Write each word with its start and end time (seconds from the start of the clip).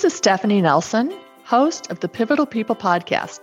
This 0.00 0.14
is 0.14 0.16
Stephanie 0.16 0.62
Nelson, 0.62 1.14
host 1.44 1.90
of 1.90 2.00
the 2.00 2.08
Pivotal 2.08 2.46
People 2.46 2.74
podcast. 2.74 3.40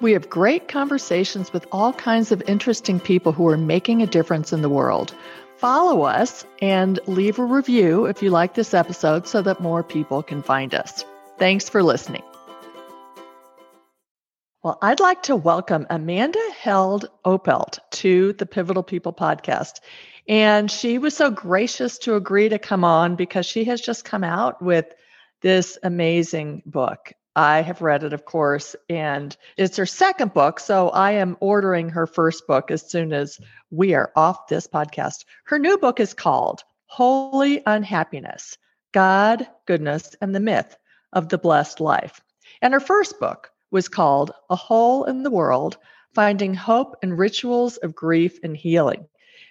We 0.00 0.12
have 0.12 0.30
great 0.30 0.68
conversations 0.68 1.52
with 1.52 1.66
all 1.72 1.92
kinds 1.92 2.30
of 2.30 2.40
interesting 2.46 3.00
people 3.00 3.32
who 3.32 3.48
are 3.48 3.56
making 3.56 4.02
a 4.02 4.06
difference 4.06 4.52
in 4.52 4.62
the 4.62 4.68
world. 4.68 5.12
Follow 5.56 6.02
us 6.02 6.46
and 6.62 7.00
leave 7.08 7.40
a 7.40 7.44
review 7.44 8.04
if 8.04 8.22
you 8.22 8.30
like 8.30 8.54
this 8.54 8.72
episode 8.72 9.26
so 9.26 9.42
that 9.42 9.58
more 9.58 9.82
people 9.82 10.22
can 10.22 10.44
find 10.44 10.76
us. 10.76 11.04
Thanks 11.38 11.68
for 11.68 11.82
listening. 11.82 12.22
Well, 14.62 14.78
I'd 14.80 15.00
like 15.00 15.24
to 15.24 15.34
welcome 15.34 15.88
Amanda 15.90 16.38
Held 16.56 17.10
Opelt 17.24 17.80
to 17.94 18.32
the 18.34 18.46
Pivotal 18.46 18.84
People 18.84 19.12
podcast. 19.12 19.80
And 20.28 20.70
she 20.70 20.98
was 20.98 21.16
so 21.16 21.32
gracious 21.32 21.98
to 21.98 22.14
agree 22.14 22.48
to 22.48 22.60
come 22.60 22.84
on 22.84 23.16
because 23.16 23.44
she 23.44 23.64
has 23.64 23.80
just 23.80 24.04
come 24.04 24.22
out 24.22 24.62
with 24.62 24.86
this 25.42 25.78
amazing 25.82 26.62
book. 26.66 27.12
I 27.34 27.60
have 27.60 27.82
read 27.82 28.02
it, 28.02 28.14
of 28.14 28.24
course, 28.24 28.74
and 28.88 29.36
it's 29.58 29.76
her 29.76 29.84
second 29.84 30.32
book. 30.32 30.58
So 30.58 30.88
I 30.88 31.12
am 31.12 31.36
ordering 31.40 31.90
her 31.90 32.06
first 32.06 32.46
book 32.46 32.70
as 32.70 32.90
soon 32.90 33.12
as 33.12 33.38
we 33.70 33.94
are 33.94 34.10
off 34.16 34.48
this 34.48 34.66
podcast. 34.66 35.26
Her 35.44 35.58
new 35.58 35.76
book 35.76 36.00
is 36.00 36.14
called 36.14 36.64
Holy 36.86 37.62
Unhappiness 37.66 38.56
God, 38.92 39.46
Goodness, 39.66 40.16
and 40.22 40.34
the 40.34 40.40
Myth 40.40 40.78
of 41.12 41.28
the 41.28 41.36
Blessed 41.36 41.80
Life. 41.80 42.22
And 42.62 42.72
her 42.72 42.80
first 42.80 43.20
book 43.20 43.50
was 43.70 43.88
called 43.88 44.32
A 44.48 44.56
Hole 44.56 45.04
in 45.04 45.22
the 45.22 45.30
World 45.30 45.76
Finding 46.14 46.54
Hope 46.54 46.96
and 47.02 47.18
Rituals 47.18 47.76
of 47.76 47.94
Grief 47.94 48.38
and 48.42 48.56
Healing. 48.56 49.06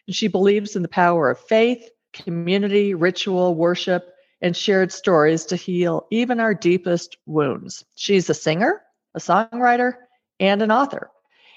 And 0.07 0.15
she 0.15 0.27
believes 0.27 0.75
in 0.75 0.81
the 0.81 0.87
power 0.87 1.29
of 1.29 1.39
faith, 1.39 1.87
community, 2.13 2.95
ritual, 2.95 3.53
worship, 3.53 4.09
and 4.45 4.55
shared 4.55 4.91
stories 4.91 5.43
to 5.43 5.55
heal 5.55 6.05
even 6.11 6.39
our 6.39 6.53
deepest 6.53 7.17
wounds. 7.25 7.83
She's 7.95 8.29
a 8.29 8.35
singer, 8.35 8.79
a 9.15 9.19
songwriter, 9.19 9.95
and 10.39 10.61
an 10.61 10.69
author. 10.69 11.09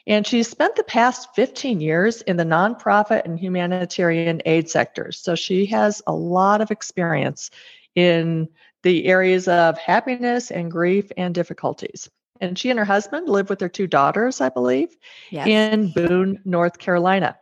And 0.07 0.27
she's 0.27 0.49
spent 0.49 0.75
the 0.75 0.85
past 0.85 1.29
15 1.35 1.83
years 1.83 2.23
in 2.23 2.39
the 2.39 2.45
nonprofit 2.45 3.27
and 3.27 3.39
humanitarian 3.39 4.41
aid 4.47 4.71
sectors. 4.71 5.19
So 5.19 5.35
she 5.35 5.67
has 5.67 6.01
a 6.07 6.15
lot 6.15 6.63
of 6.63 6.71
experience 6.71 7.51
in 7.95 8.49
the 8.83 9.05
areas 9.05 9.49
of 9.49 9.77
happiness 9.77 10.51
and 10.51 10.71
grief 10.71 11.13
and 11.19 11.35
difficulties. 11.35 12.09
And 12.41 12.59
she 12.59 12.71
and 12.71 12.79
her 12.79 12.87
husband 12.87 13.29
live 13.29 13.51
with 13.51 13.59
their 13.59 13.69
two 13.69 13.87
daughters, 13.87 14.41
I 14.41 14.49
believe, 14.49 14.97
yes. 15.29 15.47
in 15.47 15.93
Boone, 15.93 16.41
North 16.47 16.79
Carolina. 16.79 17.37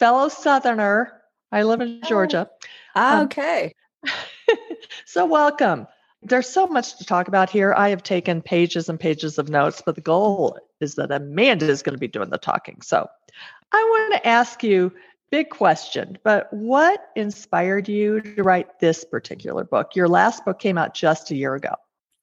Fellow 0.00 0.28
Southerner, 0.28 1.12
I 1.52 1.62
live 1.62 1.80
in 1.80 2.00
oh. 2.02 2.08
Georgia. 2.08 2.50
Oh. 2.96 3.22
Okay. 3.22 3.76
So, 5.06 5.26
welcome. 5.26 5.86
There's 6.22 6.48
so 6.48 6.66
much 6.66 6.98
to 6.98 7.04
talk 7.04 7.28
about 7.28 7.48
here. 7.48 7.74
I 7.76 7.88
have 7.88 8.02
taken 8.02 8.42
pages 8.42 8.88
and 8.88 9.00
pages 9.00 9.38
of 9.38 9.48
notes, 9.48 9.82
but 9.84 9.94
the 9.94 10.00
goal 10.00 10.58
is 10.80 10.94
that 10.96 11.10
Amanda 11.10 11.66
is 11.66 11.82
going 11.82 11.94
to 11.94 11.98
be 11.98 12.08
doing 12.08 12.30
the 12.30 12.38
talking. 12.38 12.80
So, 12.82 13.08
I 13.72 13.82
want 13.82 14.14
to 14.14 14.28
ask 14.28 14.62
you 14.62 14.92
big 15.30 15.50
question, 15.50 16.18
but 16.24 16.52
what 16.52 17.10
inspired 17.16 17.88
you 17.88 18.20
to 18.20 18.42
write 18.42 18.80
this 18.80 19.04
particular 19.04 19.64
book? 19.64 19.94
Your 19.94 20.08
last 20.08 20.44
book 20.44 20.58
came 20.58 20.76
out 20.76 20.94
just 20.94 21.30
a 21.30 21.36
year 21.36 21.54
ago. 21.54 21.74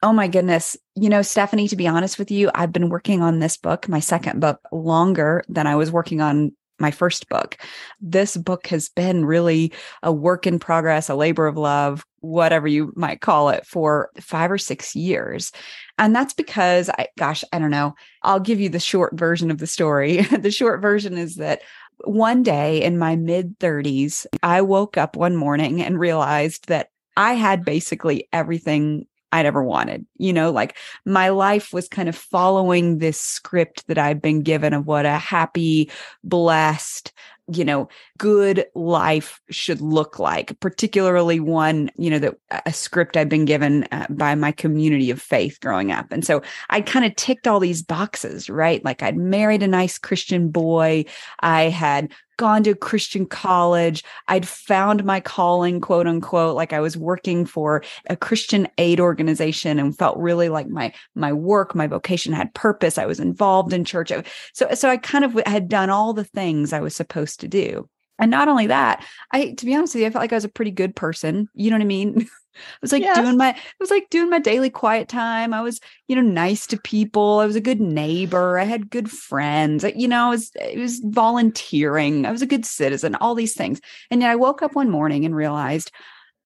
Oh 0.03 0.13
my 0.13 0.27
goodness. 0.27 0.77
You 0.95 1.09
know, 1.09 1.21
Stephanie, 1.21 1.67
to 1.69 1.75
be 1.75 1.87
honest 1.87 2.19
with 2.19 2.29
you, 2.29 2.51
I've 2.53 2.71
been 2.71 2.89
working 2.89 3.21
on 3.21 3.39
this 3.39 3.57
book, 3.57 3.89
my 3.89 3.99
second 3.99 4.39
book, 4.39 4.59
longer 4.71 5.43
than 5.49 5.65
I 5.65 5.75
was 5.75 5.91
working 5.91 6.21
on 6.21 6.51
my 6.79 6.91
first 6.91 7.29
book. 7.29 7.57
This 7.99 8.37
book 8.37 8.67
has 8.67 8.89
been 8.89 9.25
really 9.25 9.73
a 10.03 10.11
work 10.11 10.45
in 10.47 10.59
progress, 10.59 11.09
a 11.09 11.15
labor 11.15 11.47
of 11.47 11.57
love, 11.57 12.05
whatever 12.19 12.67
you 12.67 12.93
might 12.95 13.21
call 13.21 13.49
it, 13.49 13.65
for 13.65 14.09
five 14.19 14.51
or 14.51 14.57
six 14.57 14.95
years. 14.95 15.51
And 15.97 16.15
that's 16.15 16.33
because 16.33 16.89
I, 16.89 17.07
gosh, 17.17 17.43
I 17.51 17.59
don't 17.59 17.71
know. 17.71 17.95
I'll 18.23 18.39
give 18.39 18.59
you 18.59 18.69
the 18.69 18.79
short 18.79 19.17
version 19.17 19.49
of 19.51 19.57
the 19.57 19.67
story. 19.67 20.21
the 20.39 20.51
short 20.51 20.81
version 20.81 21.17
is 21.17 21.35
that 21.35 21.61
one 22.03 22.43
day 22.43 22.83
in 22.83 22.97
my 22.97 23.15
mid 23.15 23.57
30s, 23.59 24.25
I 24.43 24.61
woke 24.61 24.97
up 24.97 25.15
one 25.15 25.35
morning 25.35 25.81
and 25.81 25.99
realized 25.99 26.67
that 26.67 26.89
I 27.15 27.33
had 27.33 27.65
basically 27.65 28.27
everything 28.31 29.07
I'd 29.31 29.45
ever 29.45 29.63
wanted. 29.63 30.05
You 30.17 30.33
know, 30.33 30.51
like 30.51 30.77
my 31.05 31.29
life 31.29 31.73
was 31.73 31.87
kind 31.87 32.09
of 32.09 32.15
following 32.15 32.99
this 32.99 33.19
script 33.19 33.87
that 33.87 33.97
I'd 33.97 34.21
been 34.21 34.41
given 34.41 34.73
of 34.73 34.87
what 34.87 35.05
a 35.05 35.17
happy, 35.17 35.91
blessed, 36.23 37.11
you 37.51 37.63
know, 37.63 37.87
good 38.17 38.65
life 38.75 39.39
should 39.49 39.79
look 39.79 40.19
like, 40.19 40.59
particularly 40.59 41.39
one, 41.39 41.89
you 41.97 42.09
know, 42.09 42.19
that 42.19 42.35
a 42.65 42.73
script 42.73 43.15
I've 43.15 43.29
been 43.29 43.45
given 43.45 43.85
uh, 43.91 44.05
by 44.09 44.35
my 44.35 44.51
community 44.51 45.09
of 45.11 45.21
faith 45.21 45.59
growing 45.61 45.91
up. 45.91 46.11
And 46.11 46.25
so 46.25 46.41
I 46.69 46.81
kind 46.81 47.05
of 47.05 47.15
ticked 47.15 47.47
all 47.47 47.61
these 47.61 47.81
boxes, 47.81 48.49
right? 48.49 48.83
Like 48.83 49.01
I'd 49.01 49.17
married 49.17 49.63
a 49.63 49.67
nice 49.67 49.97
Christian 49.97 50.49
boy. 50.49 51.05
I 51.39 51.63
had 51.63 52.11
gone 52.37 52.63
to 52.63 52.75
Christian 52.75 53.25
college. 53.25 54.03
I'd 54.27 54.47
found 54.47 55.03
my 55.03 55.19
calling, 55.19 55.81
quote 55.81 56.07
unquote, 56.07 56.55
like 56.55 56.73
I 56.73 56.79
was 56.79 56.95
working 56.95 57.45
for 57.45 57.83
a 58.09 58.15
Christian 58.15 58.67
aid 58.77 58.99
organization 58.99 59.79
and 59.79 59.97
felt 59.97 60.17
really 60.17 60.49
like 60.49 60.67
my 60.67 60.93
my 61.15 61.33
work, 61.33 61.75
my 61.75 61.87
vocation 61.87 62.33
had 62.33 62.53
purpose. 62.53 62.97
I 62.97 63.05
was 63.05 63.19
involved 63.19 63.73
in 63.73 63.83
church. 63.83 64.11
So 64.53 64.73
so 64.73 64.89
I 64.89 64.97
kind 64.97 65.25
of 65.25 65.33
had 65.45 65.67
done 65.67 65.89
all 65.89 66.13
the 66.13 66.23
things 66.23 66.73
I 66.73 66.79
was 66.79 66.95
supposed 66.95 67.39
to 67.41 67.47
do. 67.47 67.89
And 68.19 68.31
not 68.31 68.47
only 68.47 68.67
that, 68.67 69.05
I 69.31 69.51
to 69.51 69.65
be 69.65 69.75
honest 69.75 69.93
with 69.93 70.01
you, 70.01 70.07
I 70.07 70.11
felt 70.11 70.23
like 70.23 70.33
I 70.33 70.37
was 70.37 70.45
a 70.45 70.49
pretty 70.49 70.71
good 70.71 70.95
person. 70.95 71.49
You 71.53 71.69
know 71.69 71.75
what 71.77 71.83
I 71.83 71.87
mean? 71.87 72.29
I 72.57 72.77
was 72.81 72.91
like 72.91 73.03
yes. 73.03 73.17
doing 73.17 73.37
my 73.37 73.49
I 73.49 73.59
was 73.79 73.91
like 73.91 74.09
doing 74.09 74.29
my 74.29 74.39
daily 74.39 74.69
quiet 74.69 75.07
time. 75.07 75.53
I 75.53 75.61
was, 75.61 75.79
you 76.07 76.15
know, 76.15 76.21
nice 76.21 76.67
to 76.67 76.77
people. 76.77 77.39
I 77.39 77.45
was 77.45 77.55
a 77.55 77.61
good 77.61 77.81
neighbor. 77.81 78.57
I 78.57 78.63
had 78.63 78.89
good 78.89 79.09
friends. 79.09 79.83
I, 79.83 79.93
you 79.95 80.07
know, 80.07 80.27
I 80.27 80.29
was 80.29 80.51
it 80.55 80.79
was 80.79 80.99
volunteering. 80.99 82.25
I 82.25 82.31
was 82.31 82.41
a 82.41 82.47
good 82.47 82.65
citizen, 82.65 83.15
all 83.15 83.35
these 83.35 83.55
things. 83.55 83.81
And 84.11 84.21
yet 84.21 84.31
I 84.31 84.35
woke 84.35 84.61
up 84.61 84.75
one 84.75 84.89
morning 84.89 85.25
and 85.25 85.35
realized 85.35 85.91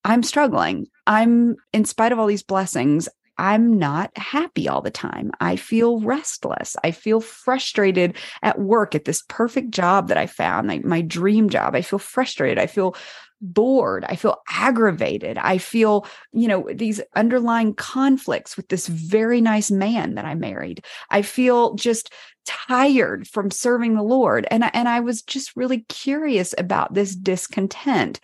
I'm 0.04 0.24
struggling. 0.24 0.88
I'm 1.08 1.56
in 1.74 1.86
spite 1.86 2.12
of 2.12 2.20
all 2.20 2.28
these 2.28 2.44
blessings, 2.44 3.08
I'm 3.38 3.80
not 3.80 4.16
happy 4.18 4.68
all 4.68 4.82
the 4.82 4.92
time. 4.92 5.32
I 5.40 5.56
feel 5.56 6.00
restless. 6.00 6.76
I 6.84 6.92
feel 6.92 7.22
frustrated 7.22 8.16
at 8.44 8.60
work 8.60 8.94
at 8.94 9.06
this 9.06 9.24
perfect 9.28 9.72
job 9.72 10.10
that 10.10 10.18
I 10.18 10.28
found, 10.28 10.68
like 10.68 10.86
my 10.86 11.02
dream 11.02 11.50
job. 11.50 11.76
I 11.76 11.82
feel 11.82 11.98
frustrated. 11.98 12.60
I 12.60 12.68
feel 12.68 12.96
bored. 13.42 14.06
I 14.08 14.16
feel 14.16 14.38
aggravated. 14.50 15.38
I 15.38 15.58
feel, 15.58 16.06
you 16.32 16.48
know, 16.48 16.70
these 16.74 17.02
underlying 17.16 17.74
conflicts 17.74 18.56
with 18.56 18.70
this 18.70 18.88
very 18.88 19.42
nice 19.42 19.72
man 19.72 20.16
that 20.16 20.26
I 20.26 20.36
married. 20.36 20.86
I 21.10 21.22
feel 21.24 21.74
just 21.76 22.14
tired 22.46 23.28
from 23.28 23.52
serving 23.52 23.96
the 23.96 24.04
Lord. 24.04 24.48
And, 24.50 24.64
and 24.74 24.88
I 24.88 25.00
was 25.00 25.22
just 25.22 25.56
really 25.56 25.80
curious 25.90 26.54
about 26.58 26.94
this 26.94 27.16
discontent 27.16 28.20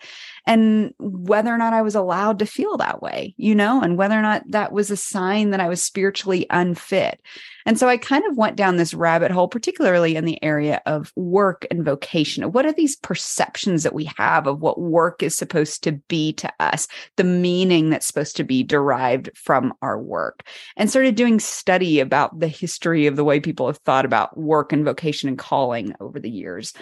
and 0.48 0.94
whether 0.98 1.52
or 1.52 1.58
not 1.58 1.74
I 1.74 1.82
was 1.82 1.94
allowed 1.94 2.38
to 2.38 2.46
feel 2.46 2.78
that 2.78 3.02
way, 3.02 3.34
you 3.36 3.54
know, 3.54 3.82
and 3.82 3.98
whether 3.98 4.18
or 4.18 4.22
not 4.22 4.42
that 4.48 4.72
was 4.72 4.90
a 4.90 4.96
sign 4.96 5.50
that 5.50 5.60
I 5.60 5.68
was 5.68 5.82
spiritually 5.82 6.46
unfit. 6.48 7.20
And 7.66 7.78
so 7.78 7.86
I 7.86 7.98
kind 7.98 8.24
of 8.24 8.38
went 8.38 8.56
down 8.56 8.78
this 8.78 8.94
rabbit 8.94 9.30
hole, 9.30 9.46
particularly 9.46 10.16
in 10.16 10.24
the 10.24 10.42
area 10.42 10.80
of 10.86 11.12
work 11.16 11.66
and 11.70 11.84
vocation. 11.84 12.50
What 12.50 12.64
are 12.64 12.72
these 12.72 12.96
perceptions 12.96 13.82
that 13.82 13.92
we 13.92 14.08
have 14.16 14.46
of 14.46 14.60
what 14.60 14.80
work 14.80 15.22
is 15.22 15.36
supposed 15.36 15.84
to 15.84 15.92
be 15.92 16.32
to 16.34 16.50
us, 16.60 16.88
the 17.16 17.24
meaning 17.24 17.90
that's 17.90 18.06
supposed 18.06 18.36
to 18.36 18.44
be 18.44 18.62
derived 18.62 19.28
from 19.34 19.74
our 19.82 20.00
work, 20.00 20.44
and 20.78 20.88
started 20.88 21.14
doing 21.14 21.40
study 21.40 22.00
about 22.00 22.40
the 22.40 22.48
history 22.48 23.06
of 23.06 23.16
the 23.16 23.24
way 23.24 23.38
people 23.38 23.66
have 23.66 23.78
thought 23.78 24.06
about 24.06 24.38
work 24.38 24.72
and 24.72 24.82
vocation 24.82 25.28
and 25.28 25.38
calling 25.38 25.94
over 26.00 26.18
the 26.18 26.30
years. 26.30 26.72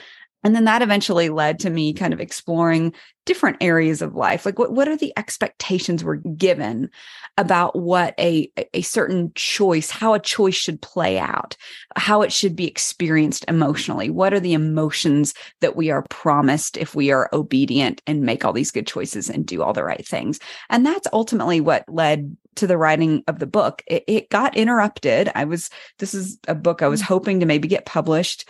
And 0.47 0.55
then 0.55 0.67
that 0.67 0.81
eventually 0.81 1.29
led 1.29 1.59
to 1.59 1.71
me 1.71 1.93
kind 1.93 2.15
of 2.15 2.21
exploring 2.21 2.95
different 3.25 3.57
areas 3.61 4.01
of 4.01 4.15
life. 4.15 4.47
Like 4.47 4.61
what, 4.61 4.71
what 4.71 4.87
are 4.87 4.97
the 4.97 5.13
expectations 5.19 6.05
we're 6.05 6.15
given 6.15 6.89
about 7.37 7.75
what 7.75 8.15
a, 8.17 8.49
a 8.73 8.83
certain 8.83 9.33
choice, 9.35 9.91
how 9.91 10.15
a 10.15 10.21
choice 10.21 10.55
should 10.55 10.81
play 10.81 11.19
out, 11.19 11.57
how 11.97 12.23
it 12.23 12.33
should 12.33 12.55
be 12.55 12.69
experienced 12.69 13.45
emotionally? 13.49 14.09
What 14.09 14.33
are 14.33 14.39
the 14.39 14.53
emotions 14.53 15.35
that 15.63 15.75
we 15.75 15.91
are 15.91 16.07
promised 16.11 16.77
if 16.77 16.95
we 16.95 17.11
are 17.11 17.29
obedient 17.33 18.01
and 18.07 18.23
make 18.23 18.45
all 18.45 18.53
these 18.53 18.71
good 18.71 18.87
choices 18.87 19.29
and 19.29 19.45
do 19.45 19.65
all 19.65 19.73
the 19.73 19.83
right 19.83 20.07
things? 20.07 20.39
And 20.71 20.87
that's 20.87 21.09
ultimately 21.13 21.61
what 21.61 21.85
led 21.89 22.37
to 22.57 22.67
the 22.67 22.79
writing 22.79 23.23
of 23.27 23.39
the 23.39 23.47
book. 23.47 23.83
It, 23.87 24.05
it 24.07 24.31
got 24.31 24.57
interrupted. 24.57 25.31
I 25.35 25.45
was, 25.45 25.71
this 25.99 26.15
is 26.15 26.39
a 26.49 26.55
book 26.55 26.83
I 26.83 26.89
was 26.89 27.03
mm. 27.03 27.07
hoping 27.07 27.41
to 27.41 27.47
maybe 27.47 27.69
get 27.69 27.87
published 27.87 28.49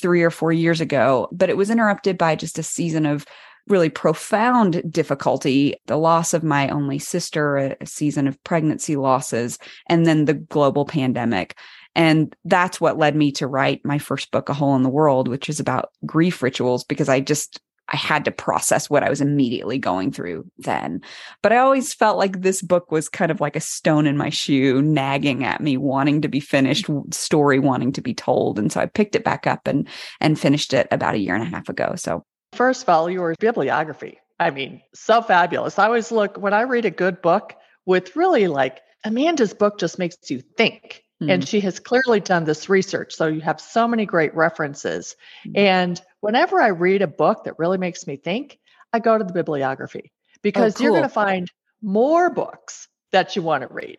three 0.00 0.22
or 0.22 0.30
four 0.30 0.52
years 0.52 0.80
ago, 0.80 1.28
but 1.32 1.50
it 1.50 1.56
was 1.56 1.70
interrupted 1.70 2.18
by 2.18 2.36
just 2.36 2.58
a 2.58 2.62
season 2.62 3.06
of 3.06 3.26
really 3.66 3.88
profound 3.88 4.82
difficulty 4.92 5.74
the 5.86 5.96
loss 5.96 6.34
of 6.34 6.44
my 6.44 6.68
only 6.68 6.98
sister, 6.98 7.56
a, 7.80 7.86
season 7.86 8.28
of 8.28 8.42
pregnancy 8.44 8.96
losses, 8.96 9.58
and 9.88 10.06
then 10.06 10.26
the 10.26 10.34
global 10.34 10.84
pandemic. 10.84 11.56
And 11.94 12.34
that's 12.44 12.80
what 12.80 12.98
led 12.98 13.14
me 13.14 13.32
to 13.32 13.46
write 13.46 13.84
my 13.84 13.98
first 13.98 14.30
book, 14.32 14.48
A 14.48 14.54
Hole 14.54 14.74
in 14.76 14.82
the 14.82 14.88
World, 14.88 15.28
which 15.28 15.48
is 15.48 15.60
about 15.60 15.90
grief 16.04 16.42
rituals, 16.42 16.84
because 16.84 17.08
I 17.08 17.20
just 17.20 17.60
I 17.88 17.96
had 17.96 18.24
to 18.24 18.30
process 18.30 18.88
what 18.88 19.02
I 19.02 19.10
was 19.10 19.20
immediately 19.20 19.78
going 19.78 20.10
through 20.10 20.50
then. 20.58 21.02
But 21.42 21.52
I 21.52 21.58
always 21.58 21.92
felt 21.92 22.16
like 22.16 22.40
this 22.40 22.62
book 22.62 22.90
was 22.90 23.08
kind 23.08 23.30
of 23.30 23.40
like 23.40 23.56
a 23.56 23.60
stone 23.60 24.06
in 24.06 24.16
my 24.16 24.30
shoe, 24.30 24.80
nagging 24.80 25.44
at 25.44 25.60
me, 25.60 25.76
wanting 25.76 26.22
to 26.22 26.28
be 26.28 26.40
finished, 26.40 26.86
story 27.12 27.58
wanting 27.58 27.92
to 27.92 28.00
be 28.00 28.14
told. 28.14 28.58
And 28.58 28.72
so 28.72 28.80
I 28.80 28.86
picked 28.86 29.14
it 29.14 29.24
back 29.24 29.46
up 29.46 29.66
and 29.66 29.86
and 30.20 30.40
finished 30.40 30.72
it 30.72 30.88
about 30.90 31.14
a 31.14 31.18
year 31.18 31.34
and 31.34 31.42
a 31.42 31.50
half 31.50 31.68
ago. 31.68 31.94
So 31.96 32.24
first 32.54 32.82
of 32.82 32.88
all, 32.88 33.10
your 33.10 33.34
bibliography. 33.38 34.18
I 34.40 34.50
mean, 34.50 34.80
so 34.94 35.22
fabulous. 35.22 35.78
I 35.78 35.86
always 35.86 36.10
look 36.10 36.36
when 36.36 36.54
I 36.54 36.62
read 36.62 36.84
a 36.84 36.90
good 36.90 37.22
book 37.22 37.54
with 37.86 38.16
really 38.16 38.48
like 38.48 38.80
Amanda's 39.04 39.54
book 39.54 39.78
just 39.78 39.98
makes 39.98 40.16
you 40.30 40.40
think. 40.56 41.04
Mm-hmm. 41.22 41.30
And 41.30 41.48
she 41.48 41.60
has 41.60 41.78
clearly 41.78 42.18
done 42.20 42.44
this 42.44 42.68
research. 42.68 43.14
So 43.14 43.26
you 43.28 43.40
have 43.40 43.60
so 43.60 43.86
many 43.86 44.04
great 44.04 44.34
references. 44.34 45.14
Mm-hmm. 45.46 45.58
And 45.58 46.02
whenever 46.24 46.60
I 46.60 46.68
read 46.68 47.02
a 47.02 47.06
book 47.06 47.44
that 47.44 47.58
really 47.58 47.76
makes 47.76 48.06
me 48.06 48.16
think, 48.16 48.58
I 48.94 48.98
go 48.98 49.18
to 49.18 49.24
the 49.24 49.32
bibliography 49.32 50.10
oh, 50.10 50.38
because 50.42 50.74
oh, 50.74 50.78
cool. 50.78 50.84
you're 50.84 50.92
going 50.92 51.02
to 51.02 51.08
find 51.08 51.52
more 51.82 52.30
books 52.30 52.88
that 53.12 53.36
you 53.36 53.42
want 53.42 53.62
to 53.62 53.72
read. 53.72 53.98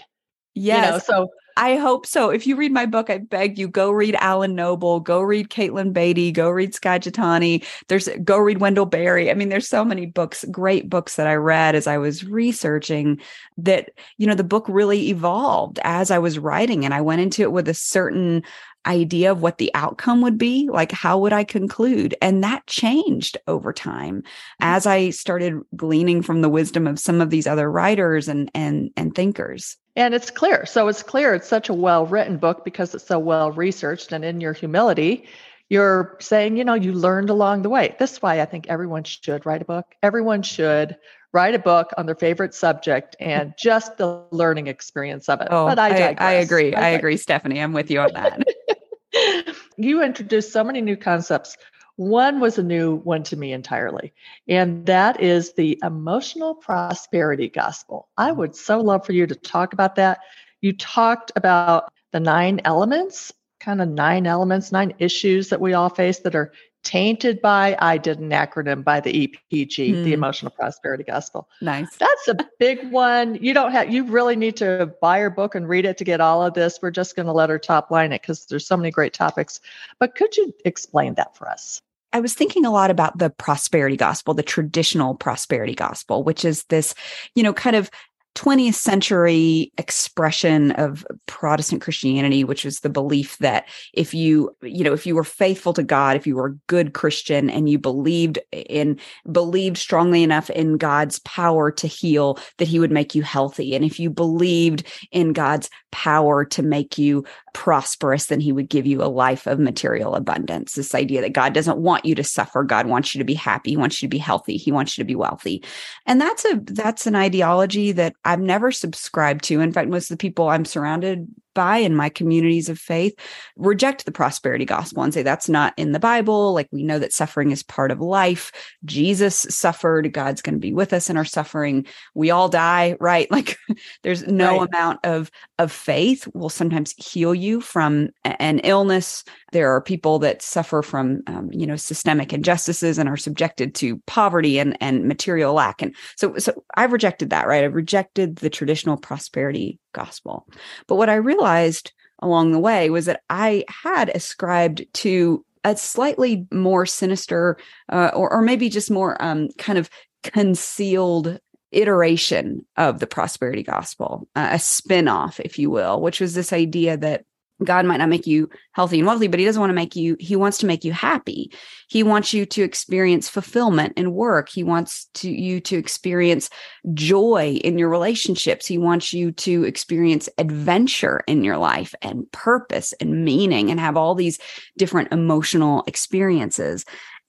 Yes. 0.56 0.86
You 0.86 0.92
know, 0.92 1.00
so 1.00 1.30
I 1.58 1.76
hope 1.76 2.06
so. 2.06 2.32
If 2.32 2.46
you 2.46 2.58
read 2.58 2.74
my 2.74 2.86
book, 2.86 3.10
I 3.10 3.20
beg 3.20 3.58
you 3.58 3.70
go 3.70 3.90
read 3.90 4.16
Alan 4.20 4.56
Noble, 4.56 5.00
go 5.00 5.22
read 5.22 5.50
Katelyn 5.50 5.94
Beaty, 5.94 6.34
go 6.34 6.50
read 6.50 6.76
Skye 6.76 7.00
Jethani. 7.00 7.64
There's 7.88 8.10
go 8.24 8.38
read 8.38 8.60
Wendell 8.60 8.86
Berry. 8.86 9.32
I 9.32 9.36
mean, 9.36 9.48
there's 9.48 9.68
so 9.68 9.86
many 9.86 10.06
books, 10.06 10.44
great 10.52 10.90
books 10.90 11.16
that 11.16 11.28
I 11.28 11.36
read 11.36 11.76
as 11.76 11.88
I 11.88 11.98
was 11.98 12.26
researching 12.26 13.22
that, 13.58 13.92
you 14.18 14.28
know, 14.28 14.36
the 14.36 14.44
book 14.44 14.66
really 14.68 15.10
evolved 15.10 15.80
as 15.84 16.12
I 16.12 16.20
was 16.20 16.38
writing 16.38 16.84
and 16.84 16.94
I 16.94 17.00
went 17.00 17.22
into 17.22 17.42
it 17.44 17.54
with 17.54 17.70
a 17.70 17.74
certain 17.74 18.44
idea 18.86 19.32
of 19.32 19.42
what 19.42 19.58
the 19.58 19.72
outcome 19.74 20.22
would 20.22 20.38
be 20.38 20.70
like 20.72 20.92
how 20.92 21.18
would 21.18 21.34
i 21.34 21.44
conclude 21.44 22.14
and 22.22 22.44
that 22.44 22.68
changed 22.68 23.36
over 23.48 23.74
time 23.74 24.18
mm-hmm. 24.18 24.28
as 24.60 24.86
i 24.86 25.10
started 25.10 25.60
gleaning 25.76 26.22
from 26.22 26.42
the 26.42 26.50
wisdom 26.50 26.86
of 26.86 27.00
some 27.00 27.20
of 27.20 27.32
these 27.32 27.48
other 27.48 27.72
writers 27.72 28.28
and 28.28 28.52
and 28.54 28.92
and 28.96 29.16
thinkers 29.16 29.78
and 29.96 30.14
it's 30.14 30.32
clear 30.32 30.66
so 30.66 30.88
it's 30.88 31.04
clear 31.04 31.34
it's 31.34 31.48
such 31.48 31.70
a 31.70 31.74
well 31.74 32.06
written 32.06 32.38
book 32.38 32.66
because 32.66 32.94
it's 32.94 33.08
so 33.08 33.20
well 33.20 33.52
researched 33.52 34.12
and 34.12 34.24
in 34.26 34.42
your 34.42 34.54
humility 34.54 35.28
you're 35.70 36.18
saying 36.20 36.58
you 36.58 36.64
know 36.64 36.74
you 36.74 36.94
learned 36.94 37.30
along 37.30 37.62
the 37.62 37.70
way 37.70 37.96
this 38.00 38.14
is 38.14 38.22
why 38.22 38.42
i 38.42 38.46
think 38.46 38.68
everyone 38.68 39.04
should 39.04 39.46
write 39.46 39.62
a 39.62 39.66
book 39.66 39.86
everyone 40.04 40.42
should 40.42 40.98
write 41.36 41.54
a 41.54 41.60
book 41.60 41.92
on 41.98 42.06
their 42.06 42.16
favorite 42.16 42.54
subject 42.54 43.18
and 43.20 43.54
just 43.60 43.98
the 43.98 44.24
learning 44.32 44.68
experience 44.68 45.28
of 45.28 45.42
it. 45.42 45.50
Oh, 45.52 45.68
but 45.68 45.78
I, 45.78 46.12
I, 46.12 46.16
I 46.18 46.32
agree. 46.36 46.74
I, 46.74 46.88
I 46.88 46.90
agree, 46.92 47.18
Stephanie. 47.18 47.60
I'm 47.60 47.74
with 47.74 47.92
you 47.92 48.00
on 48.00 48.14
that. 48.14 49.56
you 49.78 50.02
introduced 50.02 50.54
so 50.54 50.64
many 50.64 50.80
new 50.80 50.96
concepts. 50.96 51.58
One 51.98 52.40
was 52.40 52.58
a 52.58 52.64
new 52.64 52.96
one 52.96 53.24
to 53.24 53.38
me 53.38 53.54
entirely, 53.54 54.14
and 54.48 54.86
that 54.86 55.22
is 55.22 55.54
the 55.54 55.80
emotional 55.82 56.54
prosperity 56.54 57.48
gospel. 57.48 58.10
I 58.18 58.32
would 58.32 58.56
so 58.56 58.82
love 58.82 59.06
for 59.06 59.14
you 59.14 59.26
to 59.28 59.36
talk 59.36 59.74
about 59.74 59.96
that. 59.96 60.20
You 60.62 60.74
talked 60.74 61.32
about 61.36 61.92
the 62.12 62.20
nine 62.20 62.60
elements, 62.66 63.32
kind 63.60 63.82
of 63.82 63.88
nine 63.88 64.28
elements, 64.28 64.72
nine 64.72 64.94
issues 65.00 65.50
that 65.50 65.62
we 65.62 65.74
all 65.74 65.90
face 65.90 66.20
that 66.20 66.36
are 66.36 66.52
tainted 66.86 67.42
by 67.42 67.76
i 67.80 67.98
did 67.98 68.20
an 68.20 68.30
acronym 68.30 68.84
by 68.84 69.00
the 69.00 69.12
epg 69.12 69.76
mm. 69.76 70.04
the 70.04 70.04
hmm. 70.04 70.14
emotional 70.14 70.52
prosperity 70.52 71.04
gospel 71.04 71.50
nice 71.60 71.94
that's 71.98 72.28
a 72.28 72.38
big 72.60 72.92
one 72.92 73.34
you 73.42 73.56
don't 73.56 73.72
have 73.72 73.92
you 73.92 74.04
really 74.06 74.36
need 74.36 74.56
to 74.56 74.94
buy 75.02 75.20
her 75.20 75.32
book 75.32 75.56
and 75.56 75.68
read 75.68 75.84
it 75.84 75.98
to 75.98 76.04
get 76.04 76.22
all 76.22 76.46
of 76.46 76.54
this 76.54 76.78
we're 76.84 76.92
just 76.92 77.16
going 77.16 77.26
to 77.26 77.32
let 77.32 77.50
her 77.50 77.58
top 77.58 77.90
line 77.90 78.14
it 78.14 78.22
because 78.22 78.46
there's 78.46 78.68
so 78.68 78.78
many 78.78 78.92
great 78.92 79.14
topics 79.14 79.60
but 80.00 80.14
could 80.14 80.38
you 80.38 80.54
explain 80.64 81.16
that 81.16 81.36
for 81.36 81.50
us 81.50 81.82
I 82.16 82.22
was 82.22 82.34
thinking 82.34 82.66
a 82.66 82.72
lot 82.72 82.92
about 82.92 83.18
the 83.18 83.30
prosperity 83.30 83.98
gospel, 83.98 84.34
the 84.34 84.42
traditional 84.42 85.16
prosperity 85.16 85.76
gospel, 85.76 86.24
which 86.24 86.46
is 86.46 86.64
this, 86.70 86.96
you 87.36 87.44
know, 87.44 87.52
kind 87.52 87.76
of 87.76 87.92
20th 88.36 88.76
century 88.76 89.72
expression 89.78 90.72
of 90.72 91.08
Protestant 91.26 91.82
Christianity, 91.82 92.44
which 92.44 92.66
was 92.66 92.82
the 92.82 92.90
belief 92.90 93.38
that 93.38 93.68
if 93.94 94.14
you, 94.14 94.56
you 94.62 94.84
know, 94.84 94.94
if 94.94 95.08
you 95.08 95.16
were 95.16 95.24
faithful 95.24 95.74
to 95.74 95.84
God, 95.84 96.18
if 96.18 96.28
you 96.28 96.36
were 96.36 96.48
a 96.48 96.56
good 96.68 96.94
Christian 96.94 97.50
and 97.50 97.70
you 97.70 97.80
believed 97.80 98.38
in, 98.52 99.00
believed 99.32 99.78
strongly 99.78 100.22
enough 100.22 100.50
in 100.50 100.78
God's 100.78 101.20
power 101.20 101.72
to 101.72 101.88
heal, 101.88 102.38
that 102.58 102.68
he 102.68 102.78
would 102.78 102.92
make 102.92 103.16
you 103.16 103.24
healthy. 103.24 103.74
And 103.74 103.86
if 103.86 104.00
you 104.00 104.10
believed 104.10 104.84
in 105.12 105.32
God's 105.32 105.70
power 105.92 106.44
to 106.44 106.62
make 106.62 106.98
you 106.98 107.24
prosperous, 107.54 108.26
then 108.26 108.42
he 108.42 108.52
would 108.52 108.68
give 108.68 108.86
you 108.86 109.02
a 109.02 109.08
life 109.08 109.48
of 109.48 109.60
material 109.60 110.14
abundance. 110.14 110.74
This 110.74 110.94
idea 110.94 111.22
that 111.22 111.32
God 111.32 111.54
doesn't 111.54 111.78
want 111.78 112.04
you 112.04 112.16
to 112.16 112.24
suffer. 112.24 112.64
God 112.64 112.88
wants 112.88 113.16
you 113.16 113.20
to 113.20 113.26
be 113.26 113.34
happy. 113.34 113.70
He 113.72 113.78
wants 113.78 114.02
you 114.02 114.10
to 114.10 114.12
be 114.12 114.18
healthy. 114.18 114.58
He 114.58 114.74
wants 114.74 114.98
you 114.98 115.04
to 115.06 115.08
be 115.08 115.16
wealthy. 115.16 115.64
And 116.06 116.20
that's 116.20 116.44
a, 116.44 116.60
that's 116.66 117.08
an 117.08 117.16
ideology 117.16 117.94
that 117.94 118.14
I've 118.26 118.42
never 118.42 118.72
subscribed 118.72 119.46
to. 119.46 119.62
In 119.62 119.72
fact, 119.72 119.90
most 119.90 120.12
of 120.12 120.18
the 120.18 120.22
people 120.22 120.50
I'm 120.50 120.66
surrounded 120.66 121.28
by 121.56 121.78
in 121.78 121.96
my 121.96 122.10
communities 122.10 122.70
of 122.70 122.78
faith 122.78 123.16
reject 123.58 124.06
the 124.06 124.12
prosperity 124.12 124.66
gospel 124.66 125.04
and 125.04 125.14
say 125.14 125.24
that's 125.24 125.50
not 125.50 125.74
in 125.78 125.92
the 125.92 126.00
Bible. 126.00 126.54
Like 126.54 126.68
we 126.72 126.84
know 126.84 127.00
that 127.00 127.14
suffering 127.14 127.52
is 127.52 127.64
part 127.64 127.92
of 127.92 128.00
life. 128.00 128.52
Jesus 128.84 129.48
suffered. 129.50 130.12
God's 130.14 130.42
going 130.42 130.56
to 130.56 130.60
be 130.60 130.74
with 130.74 130.94
us 130.94 131.10
in 131.10 131.18
our 131.18 131.26
suffering. 131.26 131.86
We 132.14 132.32
all 132.32 132.50
die, 132.50 132.98
right? 133.00 133.28
Like 133.36 133.58
there's 134.02 134.26
no 134.26 134.60
right. 134.60 134.70
amount 134.70 135.00
of 135.04 135.30
of 135.60 135.70
faith 135.70 136.26
will 136.34 136.48
sometimes 136.48 136.94
heal 136.94 137.36
you 137.36 137.60
from 137.60 138.08
an 138.24 138.60
illness. 138.60 139.26
There 139.52 139.76
are 139.76 139.82
people 139.82 140.20
that 140.20 140.42
suffer 140.42 140.82
from 140.82 141.22
um, 141.28 141.50
you 141.52 141.68
know 141.68 141.76
systemic 141.76 142.32
injustices 142.32 142.98
and 142.98 143.10
are 143.10 143.18
subjected 143.18 143.76
to 143.76 143.98
poverty 144.08 144.58
and 144.58 144.78
and 144.80 145.06
material 145.06 145.54
lack. 145.54 145.82
And 145.82 145.94
so 146.16 146.38
so 146.38 146.64
I've 146.78 146.94
rejected 146.94 147.30
that, 147.32 147.46
right? 147.46 147.66
I've 147.66 147.74
rejected 147.74 148.38
the 148.38 148.50
traditional 148.50 148.96
prosperity 148.96 149.80
gospel. 149.96 150.46
But 150.88 150.98
what 150.98 151.10
I 151.10 151.16
realized 151.16 151.92
along 152.20 152.52
the 152.52 152.60
way 152.60 152.90
was 152.90 153.06
that 153.06 153.22
I 153.30 153.66
had 153.68 154.10
ascribed 154.10 154.86
to 155.04 155.44
a 155.64 155.76
slightly 155.76 156.46
more 156.52 156.86
sinister, 156.86 157.58
uh, 157.92 158.12
or, 158.14 158.32
or 158.32 158.42
maybe 158.42 158.70
just 158.70 158.92
more 158.92 159.20
um, 159.20 159.50
kind 159.58 159.80
of 159.80 159.90
concealed 160.24 161.40
iteration 161.72 162.66
of 162.78 163.00
the 163.00 163.08
prosperity 163.08 163.64
gospel, 163.64 164.28
uh, 164.36 164.50
a 164.52 164.60
spin-off, 164.60 165.40
if 165.40 165.58
you 165.60 165.70
will, 165.70 166.02
which 166.02 166.22
was 166.22 166.34
this 166.36 166.54
idea 166.54 166.98
that 166.98 167.26
God 167.64 167.86
might 167.86 167.98
not 167.98 168.10
make 168.10 168.28
you 168.28 168.50
healthy 168.74 169.00
and 169.00 169.08
wealthy, 169.08 169.28
but 169.28 169.40
he 169.40 169.46
doesn't 169.46 169.60
want 169.60 169.70
to 169.70 169.76
make 169.76 169.96
you, 169.96 170.18
he 170.20 170.36
wants 170.36 170.58
to 170.60 170.66
make 170.66 170.84
you 170.84 170.92
happy. 170.92 171.52
He 171.88 172.04
wants 172.04 172.34
you 172.34 172.46
to 172.48 172.64
experience 172.64 173.30
fulfillment 173.30 173.94
in 173.96 174.14
work. 174.14 174.50
He 174.50 174.64
wants 174.64 175.08
to 175.16 175.30
you 175.30 175.62
to 175.62 175.78
experience 175.78 176.50
joy 176.94 177.60
in 177.64 177.78
your 177.78 177.90
relationships. 177.90 178.66
He 178.66 178.78
wants 178.78 179.14
you 179.14 179.32
to 179.32 179.64
experience 179.64 180.28
adventure 180.38 181.24
in 181.28 181.44
your 181.44 181.58
life 181.58 181.96
and 182.02 182.30
purpose 182.32 182.94
and 183.00 183.24
meaning 183.24 183.72
and 183.72 183.80
have 183.80 183.96
all 183.96 184.16
these 184.16 184.38
different 184.78 185.14
emotional 185.14 185.84
experiences 185.88 186.86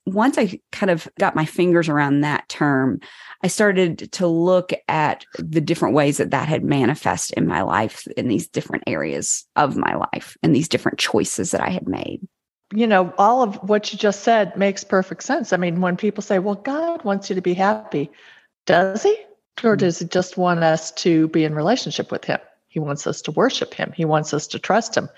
once 0.07 0.37
I 0.37 0.59
kind 0.71 0.89
of 0.89 1.07
got 1.19 1.35
my 1.35 1.45
fingers 1.45 1.89
around 1.89 2.21
that 2.21 2.47
term, 2.47 3.01
I 3.43 3.47
started 3.47 4.11
to 4.13 4.27
look 4.27 4.71
at 4.87 5.25
the 5.37 5.61
different 5.61 5.95
ways 5.95 6.17
that 6.17 6.31
that 6.31 6.47
had 6.47 6.63
manifest 6.63 7.33
in 7.33 7.47
my 7.47 7.61
life 7.61 8.07
in 8.17 8.27
these 8.27 8.47
different 8.47 8.83
areas 8.87 9.45
of 9.55 9.77
my 9.77 9.95
life 9.95 10.37
and 10.41 10.55
these 10.55 10.67
different 10.67 10.97
choices 10.97 11.51
that 11.51 11.61
I 11.61 11.69
had 11.69 11.87
made. 11.87 12.27
You 12.73 12.87
know, 12.87 13.13
all 13.17 13.43
of 13.43 13.55
what 13.57 13.93
you 13.93 13.99
just 13.99 14.23
said 14.23 14.57
makes 14.57 14.83
perfect 14.83 15.23
sense. 15.23 15.53
I 15.53 15.57
mean, 15.57 15.79
when 15.81 15.95
people 15.95 16.21
say, 16.21 16.39
well, 16.39 16.55
God 16.55 17.03
wants 17.03 17.29
you 17.29 17.35
to 17.35 17.41
be 17.41 17.53
happy, 17.53 18.11
does 18.65 19.03
he? 19.03 19.17
Or 19.63 19.75
mm. 19.75 19.79
does 19.79 19.99
he 19.99 20.05
just 20.05 20.37
want 20.37 20.63
us 20.63 20.91
to 20.93 21.27
be 21.29 21.43
in 21.43 21.55
relationship 21.55 22.11
with 22.11 22.25
him? 22.25 22.39
He 22.67 22.79
wants 22.79 23.07
us 23.07 23.21
to 23.23 23.31
worship 23.31 23.73
him. 23.73 23.93
He 23.95 24.05
wants 24.05 24.33
us 24.33 24.47
to 24.47 24.59
trust 24.59 24.95
him. 24.95 25.09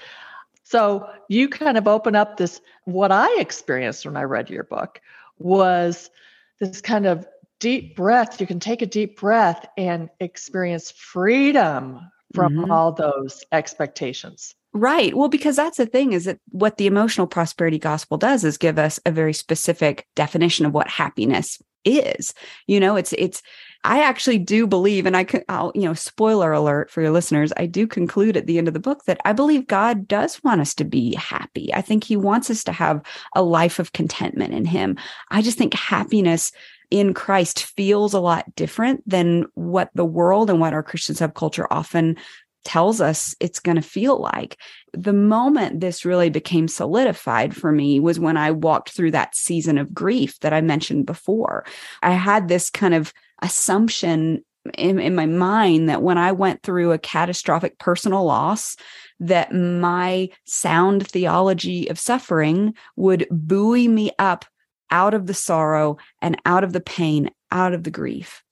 So 0.64 1.10
you 1.30 1.50
kind 1.50 1.78
of 1.78 1.88
open 1.88 2.16
up 2.16 2.38
this, 2.38 2.62
what 2.84 3.12
I 3.12 3.40
experienced 3.40 4.06
when 4.06 4.16
I 4.16 4.24
read 4.24 4.50
your 4.50 4.64
book 4.64 5.02
was 5.40 6.12
this 6.60 6.82
kind 6.82 7.08
of 7.08 7.26
deep 7.60 7.96
breath. 7.96 8.39
You 8.39 8.48
can 8.48 8.60
take 8.60 8.82
a 8.82 8.86
deep 8.86 9.20
breath 9.20 9.66
and 9.78 10.10
experience 10.20 10.92
freedom 10.92 12.00
from 12.34 12.54
mm-hmm. 12.54 12.72
all 12.72 12.92
those 12.92 13.44
expectations. 13.51 14.56
Right. 14.74 15.16
Well, 15.16 15.30
because 15.30 15.56
that's 15.56 15.78
the 15.78 15.88
thing 15.88 16.13
is 16.13 16.25
that 16.25 16.39
what 16.50 16.78
the 16.78 16.86
emotional 16.86 17.25
prosperity 17.25 17.80
gospel 17.80 18.18
does 18.18 18.44
is 18.44 18.58
give 18.58 18.78
us 18.78 19.00
a 19.06 19.12
very 19.12 19.34
specific 19.34 20.06
definition 20.16 20.66
of 20.66 20.74
what 20.74 20.88
happiness 20.88 21.60
is. 21.86 22.34
You 22.68 22.80
know, 22.80 22.96
it's 22.96 23.13
it's 23.13 23.42
I 23.84 24.01
actually 24.04 24.39
do 24.39 24.68
believe, 24.68 25.06
and 25.06 25.16
I 25.16 25.24
could, 25.24 25.46
I'll, 25.48 25.72
you 25.74 25.84
know, 25.84 25.94
spoiler 25.94 26.51
alert 26.51 26.92
for 26.92 27.01
your 27.01 27.12
listeners, 27.12 27.54
I 27.56 27.66
do 27.66 27.88
conclude 27.88 28.36
at 28.36 28.46
the 28.46 28.58
end 28.58 28.68
of 28.68 28.74
the 28.74 28.80
book 28.80 29.06
that 29.06 29.22
I 29.24 29.32
believe 29.32 29.68
God 29.68 30.06
does 30.06 30.44
want 30.44 30.60
us 30.60 30.75
to 30.75 30.84
be 30.84 31.16
happy. 31.16 31.74
I 31.74 31.82
think 31.82 32.04
He 32.04 32.18
wants 32.18 32.50
us 32.50 32.66
to 32.66 32.74
have 32.74 33.01
a 33.34 33.42
life 33.42 33.80
of 33.80 33.94
contentment 33.94 34.54
in 34.54 34.66
Him. 34.66 34.98
I 35.32 35.42
just 35.42 35.58
think 35.58 35.74
happiness 35.74 36.51
in 36.91 37.13
Christ 37.13 37.63
feels 37.63 38.13
a 38.13 38.19
lot 38.19 38.55
different 38.55 39.08
than 39.08 39.46
what 39.53 39.89
the 39.93 40.05
world 40.05 40.50
and 40.50 40.60
what 40.60 40.74
our 40.74 40.84
Christian 40.84 41.15
subculture 41.15 41.67
often 41.69 42.17
tells 42.65 43.00
us 43.00 43.36
it's 43.39 43.60
going 43.60 43.77
to 43.77 43.81
feel 43.81 44.19
like. 44.19 44.58
The 44.93 45.13
moment 45.13 45.79
this 45.79 46.03
really 46.03 46.29
became 46.29 46.67
solidified 46.67 47.55
for 47.55 47.72
me 47.72 48.00
was 48.00 48.19
when 48.19 48.38
I 48.38 48.51
walked 48.51 48.91
through 48.91 49.12
that 49.12 49.36
season 49.36 49.77
of 49.77 49.93
grief 49.93 50.39
that 50.39 50.53
I 50.53 50.62
mentioned 50.62 51.05
before. 51.05 51.65
I 52.01 52.12
had 52.12 52.48
this 52.48 52.69
kind 52.69 52.93
of 52.93 53.13
assumption 53.41 54.43
in, 54.77 55.00
in 55.00 55.15
my 55.15 55.25
mind 55.25 55.89
that 55.89 56.03
when 56.03 56.17
I 56.17 56.31
went 56.31 56.63
through 56.63 56.91
a 56.91 57.00
catastrophic 57.00 57.79
personal 57.79 58.25
loss, 58.25 58.75
that 59.19 59.53
my 59.53 60.29
sound 60.46 61.08
theology 61.08 61.88
of 61.88 62.00
suffering 62.00 62.74
would 62.96 63.27
buoy 63.31 63.88
me 63.88 64.12
up 64.19 64.46
out 64.91 65.13
of 65.13 65.27
the 65.27 65.34
sorrow 65.34 65.98
and 66.22 66.39
out 66.46 66.63
of 66.63 66.74
the 66.74 66.81
pain, 66.81 67.29
out 67.51 67.74
of 67.74 67.84
the 67.84 67.91
grief. 67.91 68.43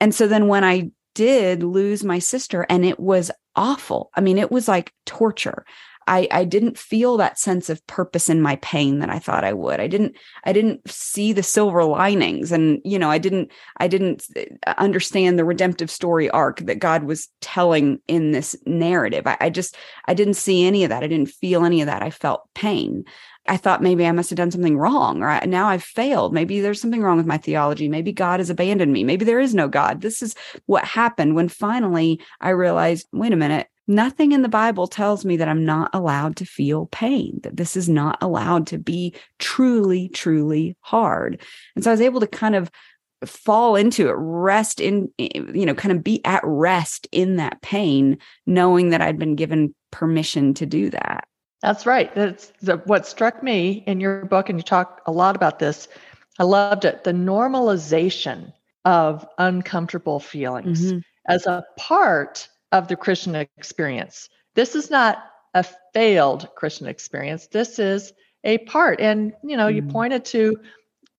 And 0.00 0.14
so 0.14 0.26
then 0.26 0.48
when 0.48 0.64
I 0.64 0.90
did 1.14 1.62
lose 1.64 2.04
my 2.04 2.20
sister, 2.20 2.64
and 2.68 2.84
it 2.84 3.00
was 3.00 3.30
awful. 3.56 4.10
I 4.14 4.20
mean, 4.20 4.38
it 4.38 4.52
was 4.52 4.68
like 4.68 4.92
torture. 5.04 5.64
I, 6.08 6.26
I 6.30 6.44
didn't 6.44 6.78
feel 6.78 7.18
that 7.18 7.38
sense 7.38 7.68
of 7.68 7.86
purpose 7.86 8.30
in 8.30 8.40
my 8.40 8.56
pain 8.56 9.00
that 9.00 9.10
I 9.10 9.18
thought 9.18 9.44
I 9.44 9.52
would. 9.52 9.78
I 9.78 9.88
didn't 9.88 10.16
I 10.44 10.54
didn't 10.54 10.88
see 10.90 11.34
the 11.34 11.42
silver 11.42 11.84
linings 11.84 12.50
and 12.50 12.80
you 12.82 12.98
know 12.98 13.10
I 13.10 13.18
didn't 13.18 13.52
I 13.76 13.88
didn't 13.88 14.26
uh, 14.66 14.74
understand 14.78 15.38
the 15.38 15.44
redemptive 15.44 15.90
story 15.90 16.30
arc 16.30 16.60
that 16.60 16.78
God 16.78 17.04
was 17.04 17.28
telling 17.42 18.00
in 18.08 18.32
this 18.32 18.56
narrative. 18.64 19.26
I, 19.26 19.36
I 19.38 19.50
just 19.50 19.76
I 20.06 20.14
didn't 20.14 20.34
see 20.34 20.64
any 20.64 20.82
of 20.82 20.88
that. 20.88 21.04
I 21.04 21.08
didn't 21.08 21.28
feel 21.28 21.64
any 21.64 21.82
of 21.82 21.86
that. 21.86 22.02
I 22.02 22.08
felt 22.10 22.48
pain. 22.54 23.04
I 23.48 23.56
thought 23.56 23.82
maybe 23.82 24.06
I 24.06 24.12
must 24.12 24.30
have 24.30 24.36
done 24.36 24.50
something 24.50 24.78
wrong, 24.78 25.22
or 25.22 25.40
now 25.46 25.68
I've 25.68 25.82
failed. 25.82 26.32
Maybe 26.34 26.60
there's 26.60 26.80
something 26.80 27.02
wrong 27.02 27.16
with 27.16 27.26
my 27.26 27.38
theology. 27.38 27.88
Maybe 27.88 28.12
God 28.12 28.40
has 28.40 28.50
abandoned 28.50 28.92
me. 28.92 29.04
Maybe 29.04 29.24
there 29.24 29.40
is 29.40 29.54
no 29.54 29.68
God. 29.68 30.00
This 30.00 30.22
is 30.22 30.34
what 30.66 30.84
happened 30.84 31.34
when 31.34 31.48
finally 31.48 32.20
I 32.40 32.50
realized 32.50 33.08
wait 33.12 33.32
a 33.32 33.36
minute, 33.36 33.68
Nothing 33.90 34.32
in 34.32 34.42
the 34.42 34.50
Bible 34.50 34.86
tells 34.86 35.24
me 35.24 35.38
that 35.38 35.48
I'm 35.48 35.64
not 35.64 35.88
allowed 35.94 36.36
to 36.36 36.44
feel 36.44 36.86
pain, 36.86 37.40
that 37.42 37.56
this 37.56 37.74
is 37.74 37.88
not 37.88 38.18
allowed 38.20 38.66
to 38.66 38.78
be 38.78 39.14
truly, 39.38 40.10
truly 40.10 40.76
hard. 40.82 41.40
And 41.74 41.82
so 41.82 41.90
I 41.90 41.94
was 41.94 42.02
able 42.02 42.20
to 42.20 42.26
kind 42.26 42.54
of 42.54 42.70
fall 43.24 43.76
into 43.76 44.10
it, 44.10 44.14
rest 44.18 44.78
in, 44.78 45.10
you 45.16 45.64
know, 45.64 45.74
kind 45.74 45.96
of 45.96 46.04
be 46.04 46.22
at 46.26 46.42
rest 46.44 47.08
in 47.12 47.36
that 47.36 47.62
pain, 47.62 48.18
knowing 48.44 48.90
that 48.90 49.00
I'd 49.00 49.18
been 49.18 49.36
given 49.36 49.74
permission 49.90 50.52
to 50.54 50.66
do 50.66 50.90
that. 50.90 51.26
That's 51.62 51.86
right. 51.86 52.14
That's 52.14 52.52
the, 52.62 52.76
what 52.78 53.06
struck 53.06 53.42
me 53.42 53.82
in 53.86 54.00
your 54.00 54.24
book, 54.24 54.48
and 54.48 54.58
you 54.58 54.62
talk 54.62 55.02
a 55.06 55.12
lot 55.12 55.36
about 55.36 55.58
this. 55.58 55.88
I 56.38 56.44
loved 56.44 56.84
it. 56.84 57.04
The 57.04 57.12
normalization 57.12 58.52
of 58.84 59.26
uncomfortable 59.38 60.20
feelings 60.20 60.92
mm-hmm. 60.92 60.98
as 61.26 61.46
a 61.46 61.64
part 61.76 62.48
of 62.70 62.88
the 62.88 62.96
Christian 62.96 63.34
experience. 63.34 64.28
This 64.54 64.74
is 64.74 64.90
not 64.90 65.18
a 65.54 65.64
failed 65.92 66.48
Christian 66.54 66.86
experience. 66.86 67.48
This 67.48 67.78
is 67.78 68.12
a 68.44 68.58
part. 68.58 69.00
And, 69.00 69.32
you 69.42 69.56
know, 69.56 69.66
mm. 69.66 69.74
you 69.76 69.82
pointed 69.82 70.24
to 70.26 70.60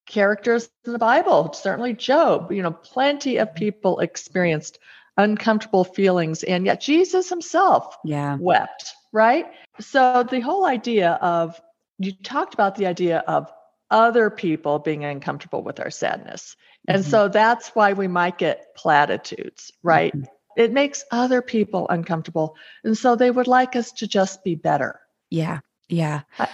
characters 0.06 0.70
in 0.86 0.94
the 0.94 1.00
Bible, 1.00 1.54
certainly 1.54 1.94
Job, 1.94 2.52
you 2.52 2.64
know, 2.64 2.72
plenty 2.72 3.38
of 3.38 3.54
people 3.54 4.00
experienced 4.00 4.80
uncomfortable 5.18 5.84
feelings. 5.84 6.44
And 6.44 6.66
yet 6.66 6.82
Jesus 6.82 7.30
himself 7.30 7.98
yeah. 8.06 8.38
wept, 8.40 8.94
right? 9.12 9.46
So 9.80 10.24
the 10.24 10.40
whole 10.40 10.66
idea 10.66 11.12
of, 11.22 11.60
you 11.98 12.12
talked 12.12 12.54
about 12.54 12.76
the 12.76 12.88
idea 12.88 13.20
of 13.28 13.52
other 13.92 14.30
people 14.30 14.80
being 14.80 15.04
uncomfortable 15.04 15.64
with 15.64 15.80
our 15.80 15.90
sadness. 15.90 16.56
And 16.88 17.02
mm-hmm. 17.02 17.10
so 17.10 17.28
that's 17.28 17.70
why 17.70 17.94
we 17.94 18.08
might 18.08 18.38
get 18.38 18.76
platitudes, 18.76 19.72
right? 19.84 20.14
Mm-hmm 20.14 20.26
it 20.60 20.74
makes 20.74 21.06
other 21.10 21.42
people 21.42 21.88
uncomfortable. 21.90 22.58
And 22.84 22.98
so 22.98 23.16
they 23.16 23.32
would 23.32 23.48
like 23.48 23.78
us 23.78 23.94
to 23.94 24.08
just 24.08 24.44
be 24.44 24.56
better. 24.56 25.00
Yeah. 25.30 25.60
Yeah. 25.88 26.22
I, 26.38 26.50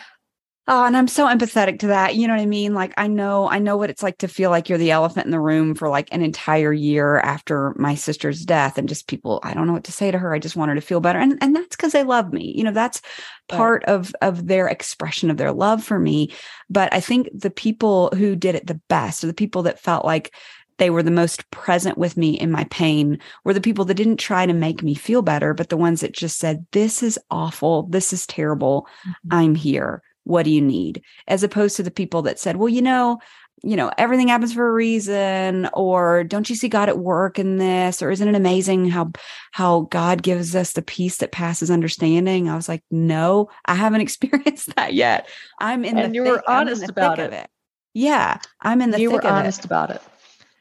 Oh, 0.67 0.83
and 0.83 0.97
I'm 0.97 1.07
so 1.07 1.27
empathetic 1.27 1.77
to 1.79 1.87
that. 1.87 2.15
You 2.15 2.27
know 2.27 2.33
what 2.33 2.41
I 2.41 2.47
mean? 2.47 2.73
Like 2.73 2.91
I 2.97 3.05
know, 3.07 3.47
I 3.47 3.59
know 3.59 3.77
what 3.77 3.91
it's 3.91 4.01
like 4.01 4.17
to 4.19 4.27
feel 4.27 4.49
like 4.49 4.67
you're 4.67 4.79
the 4.79 4.89
elephant 4.89 5.25
in 5.25 5.31
the 5.31 5.39
room 5.39 5.75
for 5.75 5.89
like 5.89 6.09
an 6.11 6.23
entire 6.23 6.73
year 6.73 7.19
after 7.19 7.75
my 7.77 7.93
sister's 7.93 8.43
death 8.43 8.79
and 8.79 8.89
just 8.89 9.07
people, 9.07 9.39
I 9.43 9.53
don't 9.53 9.67
know 9.67 9.73
what 9.73 9.83
to 9.83 9.91
say 9.91 10.09
to 10.09 10.17
her. 10.17 10.33
I 10.33 10.39
just 10.39 10.55
want 10.55 10.69
her 10.69 10.75
to 10.75 10.81
feel 10.81 11.01
better. 11.01 11.19
And 11.19 11.37
and 11.39 11.55
that's 11.55 11.75
because 11.75 11.91
they 11.91 12.03
love 12.03 12.33
me. 12.33 12.51
You 12.57 12.63
know, 12.63 12.71
that's 12.71 13.03
part 13.47 13.83
right. 13.85 13.93
of 13.93 14.15
of 14.23 14.47
their 14.47 14.67
expression 14.67 15.29
of 15.29 15.37
their 15.37 15.51
love 15.51 15.83
for 15.83 15.99
me. 15.99 16.33
But 16.67 16.91
I 16.91 16.99
think 16.99 17.29
the 17.31 17.51
people 17.51 18.09
who 18.15 18.35
did 18.35 18.55
it 18.55 18.65
the 18.65 18.81
best 18.87 19.23
or 19.23 19.27
the 19.27 19.35
people 19.35 19.61
that 19.63 19.79
felt 19.79 20.03
like 20.03 20.33
they 20.77 20.89
were 20.89 21.03
the 21.03 21.11
most 21.11 21.49
present 21.51 21.97
with 21.97 22.17
me 22.17 22.39
in 22.39 22.51
my 22.51 22.65
pain 22.65 23.19
were 23.43 23.53
the 23.53 23.61
people 23.61 23.85
that 23.85 23.93
didn't 23.93 24.17
try 24.17 24.45
to 24.45 24.53
make 24.53 24.81
me 24.81 24.95
feel 24.95 25.21
better, 25.21 25.53
but 25.53 25.69
the 25.69 25.77
ones 25.77 26.01
that 26.01 26.11
just 26.11 26.39
said, 26.39 26.65
This 26.71 27.03
is 27.03 27.19
awful. 27.29 27.83
This 27.83 28.11
is 28.11 28.25
terrible. 28.25 28.87
Mm-hmm. 29.07 29.27
I'm 29.31 29.55
here. 29.55 30.01
What 30.25 30.43
do 30.43 30.51
you 30.51 30.61
need? 30.61 31.01
As 31.27 31.43
opposed 31.43 31.77
to 31.77 31.83
the 31.83 31.91
people 31.91 32.21
that 32.23 32.37
said, 32.37 32.57
Well, 32.57 32.69
you 32.69 32.81
know, 32.81 33.19
you 33.63 33.75
know, 33.75 33.91
everything 33.97 34.27
happens 34.27 34.53
for 34.53 34.67
a 34.67 34.73
reason, 34.73 35.69
or 35.73 36.23
don't 36.23 36.49
you 36.49 36.55
see 36.55 36.67
God 36.67 36.89
at 36.89 36.99
work 36.99 37.39
in 37.39 37.57
this? 37.57 38.01
Or 38.01 38.11
isn't 38.11 38.27
it 38.27 38.35
amazing 38.35 38.89
how 38.89 39.11
how 39.51 39.81
God 39.91 40.21
gives 40.21 40.55
us 40.55 40.73
the 40.73 40.81
peace 40.81 41.17
that 41.17 41.31
passes 41.31 41.71
understanding? 41.71 42.49
I 42.49 42.55
was 42.55 42.69
like, 42.69 42.83
no, 42.91 43.49
I 43.65 43.75
haven't 43.75 44.01
experienced 44.07 44.75
that 44.75 44.93
yet. 44.93 45.27
I'm 45.59 45.85
in 45.85 45.97
and 45.97 46.11
the 46.11 46.15
you 46.15 46.23
were 46.23 46.43
honest 46.47 46.89
about 46.89 47.19
it. 47.19 47.33
it. 47.33 47.49
Yeah, 47.93 48.39
I'm 48.61 48.81
in 48.81 48.91
the 48.91 48.99
you 48.99 49.11
were 49.11 49.25
honest 49.25 49.59
it. 49.59 49.65
about 49.65 49.89
it. 49.89 50.01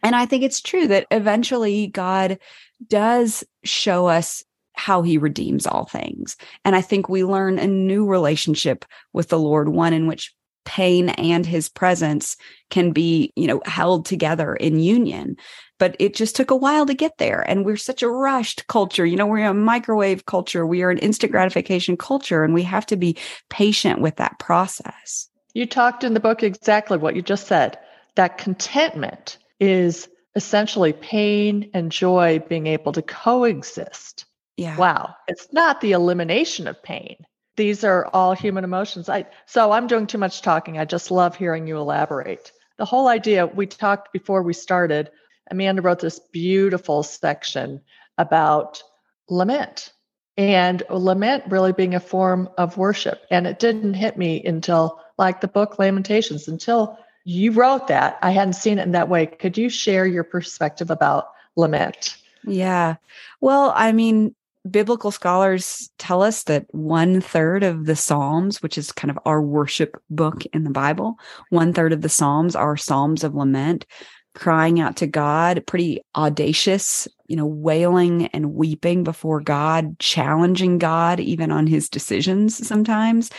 And 0.02 0.14
I 0.14 0.26
think 0.26 0.42
it's 0.42 0.60
true 0.60 0.86
that 0.88 1.06
eventually 1.10 1.88
God 1.88 2.38
does 2.86 3.42
show 3.64 4.06
us 4.06 4.44
how 4.74 5.02
he 5.02 5.18
redeems 5.18 5.66
all 5.66 5.86
things. 5.86 6.36
And 6.64 6.76
I 6.76 6.80
think 6.80 7.08
we 7.08 7.24
learn 7.24 7.58
a 7.58 7.66
new 7.66 8.06
relationship 8.06 8.84
with 9.12 9.28
the 9.28 9.38
Lord, 9.38 9.68
one 9.68 9.92
in 9.92 10.06
which 10.06 10.34
pain 10.64 11.10
and 11.10 11.44
his 11.44 11.68
presence 11.68 12.36
can 12.70 12.92
be, 12.92 13.32
you 13.36 13.46
know, 13.46 13.60
held 13.66 14.06
together 14.06 14.54
in 14.54 14.80
union. 14.80 15.36
But 15.78 15.96
it 15.98 16.14
just 16.14 16.36
took 16.36 16.50
a 16.50 16.56
while 16.56 16.86
to 16.86 16.94
get 16.94 17.18
there. 17.18 17.42
And 17.48 17.64
we're 17.64 17.76
such 17.76 18.02
a 18.02 18.08
rushed 18.08 18.66
culture. 18.66 19.04
You 19.04 19.16
know, 19.16 19.26
we're 19.26 19.46
a 19.46 19.54
microwave 19.54 20.26
culture. 20.26 20.66
We 20.66 20.82
are 20.82 20.90
an 20.90 20.98
instant 20.98 21.32
gratification 21.32 21.96
culture, 21.96 22.44
and 22.44 22.54
we 22.54 22.62
have 22.62 22.86
to 22.86 22.96
be 22.96 23.16
patient 23.50 24.00
with 24.00 24.16
that 24.16 24.38
process. 24.38 25.28
You 25.52 25.66
talked 25.66 26.02
in 26.02 26.14
the 26.14 26.20
book 26.20 26.42
exactly 26.42 26.98
what 26.98 27.14
you 27.14 27.22
just 27.22 27.46
said 27.46 27.78
that 28.16 28.38
contentment 28.38 29.38
is 29.60 30.08
essentially 30.36 30.92
pain 30.92 31.70
and 31.74 31.92
joy 31.92 32.40
being 32.48 32.66
able 32.66 32.92
to 32.92 33.02
coexist. 33.02 34.24
Yeah. 34.56 34.76
Wow. 34.76 35.16
It's 35.28 35.52
not 35.52 35.80
the 35.80 35.92
elimination 35.92 36.66
of 36.66 36.82
pain. 36.82 37.16
These 37.56 37.84
are 37.84 38.08
all 38.12 38.34
human 38.34 38.64
emotions. 38.64 39.08
I 39.08 39.26
so 39.46 39.72
I'm 39.72 39.86
doing 39.86 40.06
too 40.06 40.18
much 40.18 40.42
talking. 40.42 40.78
I 40.78 40.84
just 40.84 41.10
love 41.10 41.36
hearing 41.36 41.66
you 41.66 41.76
elaborate. 41.76 42.52
The 42.78 42.84
whole 42.84 43.06
idea 43.06 43.46
we 43.46 43.66
talked 43.66 44.12
before 44.12 44.42
we 44.42 44.52
started, 44.52 45.10
Amanda 45.50 45.82
wrote 45.82 46.00
this 46.00 46.18
beautiful 46.18 47.02
section 47.02 47.80
about 48.18 48.82
lament 49.28 49.92
and 50.36 50.82
lament 50.90 51.44
really 51.48 51.72
being 51.72 51.94
a 51.94 52.00
form 52.00 52.48
of 52.58 52.76
worship. 52.76 53.20
And 53.30 53.46
it 53.46 53.60
didn't 53.60 53.94
hit 53.94 54.16
me 54.16 54.42
until 54.44 55.00
like 55.16 55.40
the 55.40 55.48
book 55.48 55.78
Lamentations 55.78 56.48
until 56.48 56.98
you 57.24 57.52
wrote 57.52 57.86
that. 57.88 58.18
I 58.20 58.32
hadn't 58.32 58.54
seen 58.54 58.78
it 58.78 58.82
in 58.82 58.92
that 58.92 59.08
way. 59.08 59.26
Could 59.26 59.56
you 59.56 59.68
share 59.68 60.06
your 60.06 60.24
perspective 60.24 60.90
about 60.90 61.28
lament? 61.56 62.16
Yeah. 62.44 62.96
Well, 63.40 63.72
I 63.74 63.92
mean, 63.92 64.34
biblical 64.68 65.10
scholars 65.10 65.90
tell 65.98 66.22
us 66.22 66.44
that 66.44 66.66
one 66.70 67.20
third 67.20 67.62
of 67.62 67.86
the 67.86 67.96
Psalms, 67.96 68.62
which 68.62 68.78
is 68.78 68.92
kind 68.92 69.10
of 69.10 69.18
our 69.24 69.42
worship 69.42 69.96
book 70.10 70.44
in 70.46 70.64
the 70.64 70.70
Bible, 70.70 71.16
one 71.50 71.72
third 71.72 71.92
of 71.92 72.02
the 72.02 72.08
Psalms 72.08 72.56
are 72.56 72.76
Psalms 72.76 73.24
of 73.24 73.34
lament, 73.34 73.86
crying 74.34 74.80
out 74.80 74.96
to 74.96 75.06
God, 75.06 75.64
pretty 75.66 76.00
audacious, 76.16 77.06
you 77.26 77.36
know, 77.36 77.46
wailing 77.46 78.26
and 78.28 78.54
weeping 78.54 79.04
before 79.04 79.40
God, 79.40 79.98
challenging 79.98 80.78
God 80.78 81.20
even 81.20 81.52
on 81.52 81.66
his 81.66 81.88
decisions 81.88 82.66
sometimes. 82.66 83.30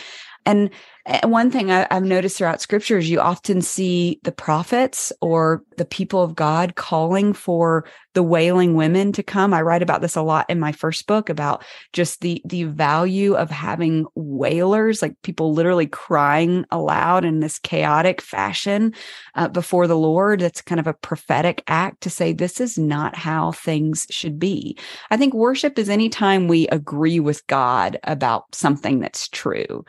And 0.46 0.70
one 1.22 1.52
thing 1.52 1.70
I, 1.70 1.86
have 1.90 2.02
noticed 2.02 2.38
throughout 2.38 2.60
scripture 2.60 2.98
is 2.98 3.08
you 3.08 3.20
often 3.20 3.62
see 3.62 4.18
the 4.24 4.32
prophets 4.32 5.12
or 5.20 5.62
the 5.76 5.84
people 5.84 6.20
of 6.22 6.34
God 6.34 6.74
calling 6.74 7.32
for 7.32 7.86
the 8.14 8.24
wailing 8.24 8.74
women 8.74 9.12
to 9.12 9.22
come. 9.22 9.54
I 9.54 9.62
write 9.62 9.82
about 9.82 10.00
this 10.00 10.16
a 10.16 10.22
lot 10.22 10.46
in 10.48 10.58
my 10.58 10.72
first 10.72 11.06
book 11.06 11.28
about 11.28 11.62
just 11.92 12.22
the 12.22 12.42
the 12.44 12.64
value 12.64 13.34
of 13.34 13.50
having 13.50 14.06
wailers, 14.14 15.00
like 15.00 15.14
people 15.22 15.52
literally 15.52 15.86
crying 15.86 16.64
aloud 16.70 17.24
in 17.24 17.40
this 17.40 17.58
chaotic 17.58 18.20
fashion 18.20 18.94
uh, 19.34 19.48
before 19.48 19.86
the 19.86 19.98
Lord. 19.98 20.42
It's 20.42 20.62
kind 20.62 20.80
of 20.80 20.86
a 20.88 20.94
prophetic 20.94 21.62
act 21.68 22.00
to 22.02 22.10
say 22.10 22.32
this 22.32 22.60
is 22.60 22.78
not 22.78 23.14
how 23.14 23.52
things 23.52 24.06
should 24.10 24.38
be. 24.40 24.76
I 25.10 25.16
think 25.16 25.34
worship 25.34 25.78
is 25.78 25.88
anytime 25.88 26.48
we 26.48 26.66
agree 26.68 27.20
with 27.20 27.46
God 27.46 27.98
about 28.02 28.54
something 28.54 28.98
that's 28.98 29.28
true 29.28 29.84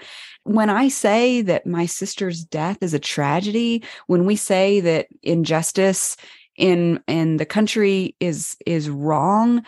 when 0.48 0.70
I 0.70 0.88
say 0.88 1.07
that 1.08 1.66
my 1.66 1.86
sister's 1.86 2.44
death 2.44 2.78
is 2.82 2.94
a 2.94 3.00
tragedy, 3.00 3.84
when 4.08 4.26
we 4.26 4.36
say 4.36 4.80
that 4.82 5.08
injustice 5.24 6.18
in 6.56 7.02
in 7.08 7.38
the 7.38 7.46
country 7.46 8.16
is 8.20 8.58
is 8.66 8.90
wrong, 8.90 9.64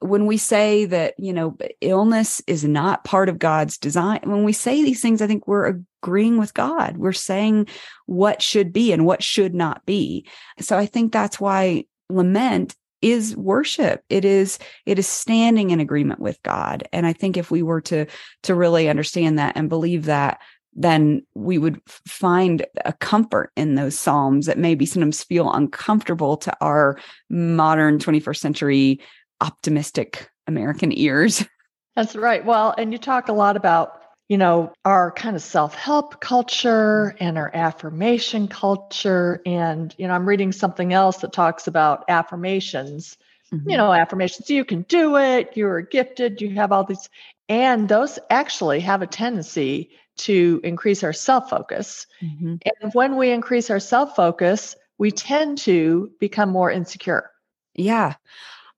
when 0.00 0.26
we 0.26 0.36
say 0.36 0.84
that, 0.84 1.14
you 1.18 1.32
know, 1.32 1.56
illness 1.80 2.40
is 2.46 2.64
not 2.64 3.04
part 3.04 3.28
of 3.28 3.38
God's 3.38 3.78
design, 3.78 4.20
when 4.24 4.44
we 4.44 4.52
say 4.52 4.82
these 4.82 5.02
things, 5.02 5.20
I 5.20 5.26
think 5.26 5.48
we're 5.48 5.82
agreeing 6.02 6.38
with 6.38 6.54
God. 6.54 6.96
We're 6.98 7.12
saying 7.12 7.66
what 8.06 8.40
should 8.40 8.72
be 8.72 8.92
and 8.92 9.04
what 9.04 9.22
should 9.22 9.54
not 9.54 9.84
be. 9.86 10.26
So 10.60 10.78
I 10.78 10.86
think 10.86 11.12
that's 11.12 11.40
why 11.40 11.84
lament 12.08 12.76
is 13.02 13.36
worship 13.36 14.02
it 14.08 14.24
is 14.24 14.58
it 14.86 14.98
is 14.98 15.06
standing 15.06 15.70
in 15.70 15.80
agreement 15.80 16.18
with 16.18 16.42
god 16.42 16.88
and 16.92 17.06
i 17.06 17.12
think 17.12 17.36
if 17.36 17.50
we 17.50 17.62
were 17.62 17.80
to 17.80 18.06
to 18.42 18.54
really 18.54 18.88
understand 18.88 19.38
that 19.38 19.54
and 19.54 19.68
believe 19.68 20.06
that 20.06 20.40
then 20.76 21.22
we 21.34 21.56
would 21.56 21.80
find 21.86 22.64
a 22.84 22.92
comfort 22.92 23.50
in 23.56 23.74
those 23.74 23.98
psalms 23.98 24.46
that 24.46 24.58
maybe 24.58 24.84
sometimes 24.84 25.24
feel 25.24 25.50
uncomfortable 25.50 26.36
to 26.36 26.54
our 26.60 26.98
modern 27.30 27.98
21st 27.98 28.36
century 28.36 29.00
optimistic 29.40 30.30
American 30.46 30.96
ears. 30.96 31.44
That's 31.96 32.14
right. 32.14 32.44
Well, 32.44 32.74
and 32.76 32.92
you 32.92 32.98
talk 32.98 33.28
a 33.28 33.32
lot 33.32 33.56
about, 33.56 34.02
you 34.28 34.36
know, 34.36 34.70
our 34.84 35.12
kind 35.12 35.34
of 35.34 35.42
self 35.42 35.74
help 35.74 36.20
culture 36.20 37.16
and 37.20 37.38
our 37.38 37.50
affirmation 37.54 38.46
culture. 38.46 39.40
And, 39.46 39.94
you 39.96 40.06
know, 40.06 40.12
I'm 40.12 40.28
reading 40.28 40.52
something 40.52 40.92
else 40.92 41.18
that 41.18 41.32
talks 41.32 41.66
about 41.66 42.04
affirmations. 42.08 43.16
Mm-hmm. 43.50 43.70
You 43.70 43.76
know, 43.78 43.92
affirmations, 43.92 44.50
you 44.50 44.64
can 44.64 44.82
do 44.82 45.16
it, 45.16 45.56
you're 45.56 45.80
gifted, 45.80 46.42
you 46.42 46.50
have 46.56 46.70
all 46.70 46.84
these. 46.84 47.08
And 47.48 47.88
those 47.88 48.18
actually 48.28 48.80
have 48.80 49.00
a 49.00 49.06
tendency 49.06 49.90
to 50.18 50.60
increase 50.64 51.04
our 51.04 51.12
self 51.12 51.50
focus. 51.50 52.06
Mm-hmm. 52.22 52.56
And 52.64 52.92
when 52.94 53.16
we 53.16 53.30
increase 53.30 53.70
our 53.70 53.80
self 53.80 54.16
focus, 54.16 54.76
we 54.98 55.10
tend 55.10 55.58
to 55.58 56.10
become 56.20 56.50
more 56.50 56.70
insecure. 56.70 57.30
Yeah. 57.74 58.14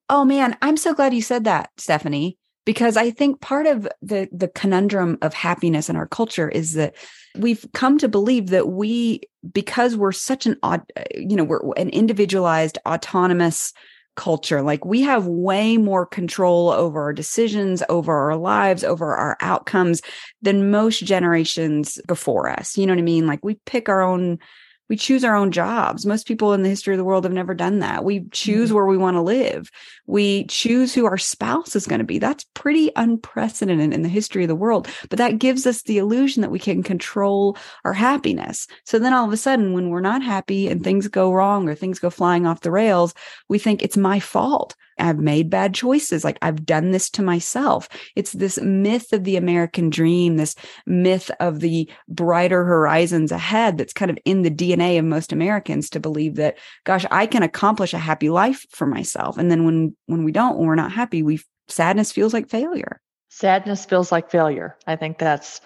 Oh 0.09 0.25
man, 0.25 0.57
I'm 0.63 0.77
so 0.77 0.95
glad 0.95 1.15
you 1.15 1.23
said 1.23 1.45
that, 1.45 1.71
Stephanie, 1.77 2.39
because 2.65 2.97
I 2.97 3.11
think 3.11 3.41
part 3.41 3.67
of 3.67 3.89
the 4.03 4.29
the 4.33 4.49
conundrum 4.49 5.19
of 5.23 5.35
happiness 5.35 5.89
in 5.89 5.97
our 5.97 6.07
culture 6.07 6.49
is 6.49 6.75
that 6.75 6.95
we've 7.37 7.65
come 7.75 7.99
to 7.99 8.09
believe 8.09 8.49
that 8.49 8.69
we 8.69 9.21
because 9.53 9.97
we're 9.97 10.13
such 10.13 10.47
an 10.47 10.57
odd 10.63 10.83
you 11.15 11.37
know, 11.37 11.45
we're 11.45 11.73
an 11.77 11.91
individualized 11.91 12.79
autonomous 12.87 13.73
culture. 14.19 14.63
Like 14.63 14.85
we 14.85 15.01
have 15.03 15.27
way 15.27 15.77
more 15.79 16.05
control 16.05 16.71
over 16.71 17.01
our 17.03 17.13
decisions, 17.13 17.85
over 17.89 18.13
our 18.13 18.37
lives, 18.37 18.83
over 18.83 19.15
our 19.15 19.37
outcomes 19.41 20.03
than 20.43 20.73
most 20.73 21.05
generations 21.05 22.01
before 22.07 22.51
us. 22.51 22.77
You 22.77 22.87
know 22.87 22.93
what 22.93 22.99
I 22.99 23.03
mean? 23.03 23.29
Like 23.29 23.45
we 23.45 23.61
pick 23.65 23.89
our 23.89 24.03
own 24.03 24.41
we 24.89 24.97
choose 24.97 25.25
our 25.25 25.37
own 25.37 25.51
jobs. 25.51 26.07
Most 26.07 26.27
people 26.27 26.53
in 26.53 26.63
the 26.63 26.69
history 26.69 26.95
of 26.95 26.99
the 26.99 27.05
world 27.05 27.25
have 27.25 27.33
never 27.33 27.55
done 27.55 27.81
that. 27.81 28.05
We 28.05 28.25
choose 28.31 28.69
mm-hmm. 28.69 28.77
where 28.77 28.87
we 28.87 28.97
want 28.97 29.17
to 29.17 29.23
live. 29.23 29.71
We 30.07 30.45
choose 30.47 30.95
who 30.95 31.07
our 31.07 31.19
spouse 31.19 31.77
is 31.77 31.87
going 31.87 32.01
to 32.01 32.05
be. 32.05 32.19
That's 32.19 32.47
pretty 32.55 32.91
unprecedented 32.97 33.93
in 33.93 34.03
the 34.03 34.09
history 34.09 34.45
of 34.45 34.49
the 34.49 34.55
world. 34.55 34.89
But 35.11 35.19
that 35.19 35.39
gives 35.39 35.67
us 35.67 35.83
the 35.83 35.99
illusion 35.99 36.43
that 36.43 36.51
we 36.51 36.59
can 36.59 36.83
control 36.83 37.57
our 37.85 37.93
happiness. 37.93 38.67
So 38.85 38.99
then 38.99 39.13
all 39.13 39.27
of 39.27 39.33
a 39.33 39.37
sudden, 39.37 39.73
when 39.73 39.91
we're 39.91 40.01
not 40.01 40.23
happy 40.23 40.69
and 40.69 40.83
things 40.83 41.09
go 41.09 41.33
wrong 41.33 41.69
or 41.69 41.75
things 41.75 41.99
go 41.99 42.11
flying 42.11 42.47
off 42.47 42.61
the 42.61 42.71
rails, 42.71 43.15
we 43.49 43.59
think 43.59 43.83
it's 43.83 43.97
my 43.97 44.21
fault. 44.21 44.75
I've 44.99 45.19
made 45.19 45.51
bad 45.51 45.75
choices. 45.75 46.25
Like 46.25 46.39
I've 46.43 46.67
done 46.67 46.91
this 46.91 47.09
to 47.11 47.23
myself. 47.23 47.89
It's 48.17 48.33
this 48.33 48.61
myth 48.61 49.13
of 49.13 49.25
the 49.25 49.37
American 49.37 49.91
dream, 49.91 50.37
this 50.37 50.55
myth 50.87 51.31
of 51.41 51.61
the 51.61 51.89
brighter 52.09 52.65
horizons 52.65 53.33
ahead 53.33 53.79
that's 53.79 53.93
kind 53.93 54.11
of 54.11 54.19
in 54.25 54.43
the 54.43 54.51
DNA 54.51 54.78
of 54.81 55.05
most 55.05 55.33
Americans 55.33 55.91
to 55.91 56.01
believe 56.01 56.37
that, 56.37 56.59
gosh, 56.85 57.05
I 57.11 57.27
can 57.27 57.43
accomplish 57.43 57.93
a 57.93 57.99
happy 57.99 58.31
life 58.31 58.67
for 58.71 58.87
myself. 58.87 59.39
And 59.39 59.51
then 59.51 59.65
when 59.65 59.97
when 60.07 60.25
we 60.25 60.33
don't, 60.33 60.59
when 60.59 60.67
we're 60.67 60.75
not 60.75 60.93
happy, 60.93 61.23
we 61.23 61.41
sadness 61.69 62.13
feels 62.13 62.33
like 62.33 62.49
failure. 62.49 63.01
Sadness 63.29 63.85
feels 63.85 64.11
like 64.11 64.31
failure. 64.31 64.77
I 64.87 64.97
think 64.97 65.19
that's 65.19 65.61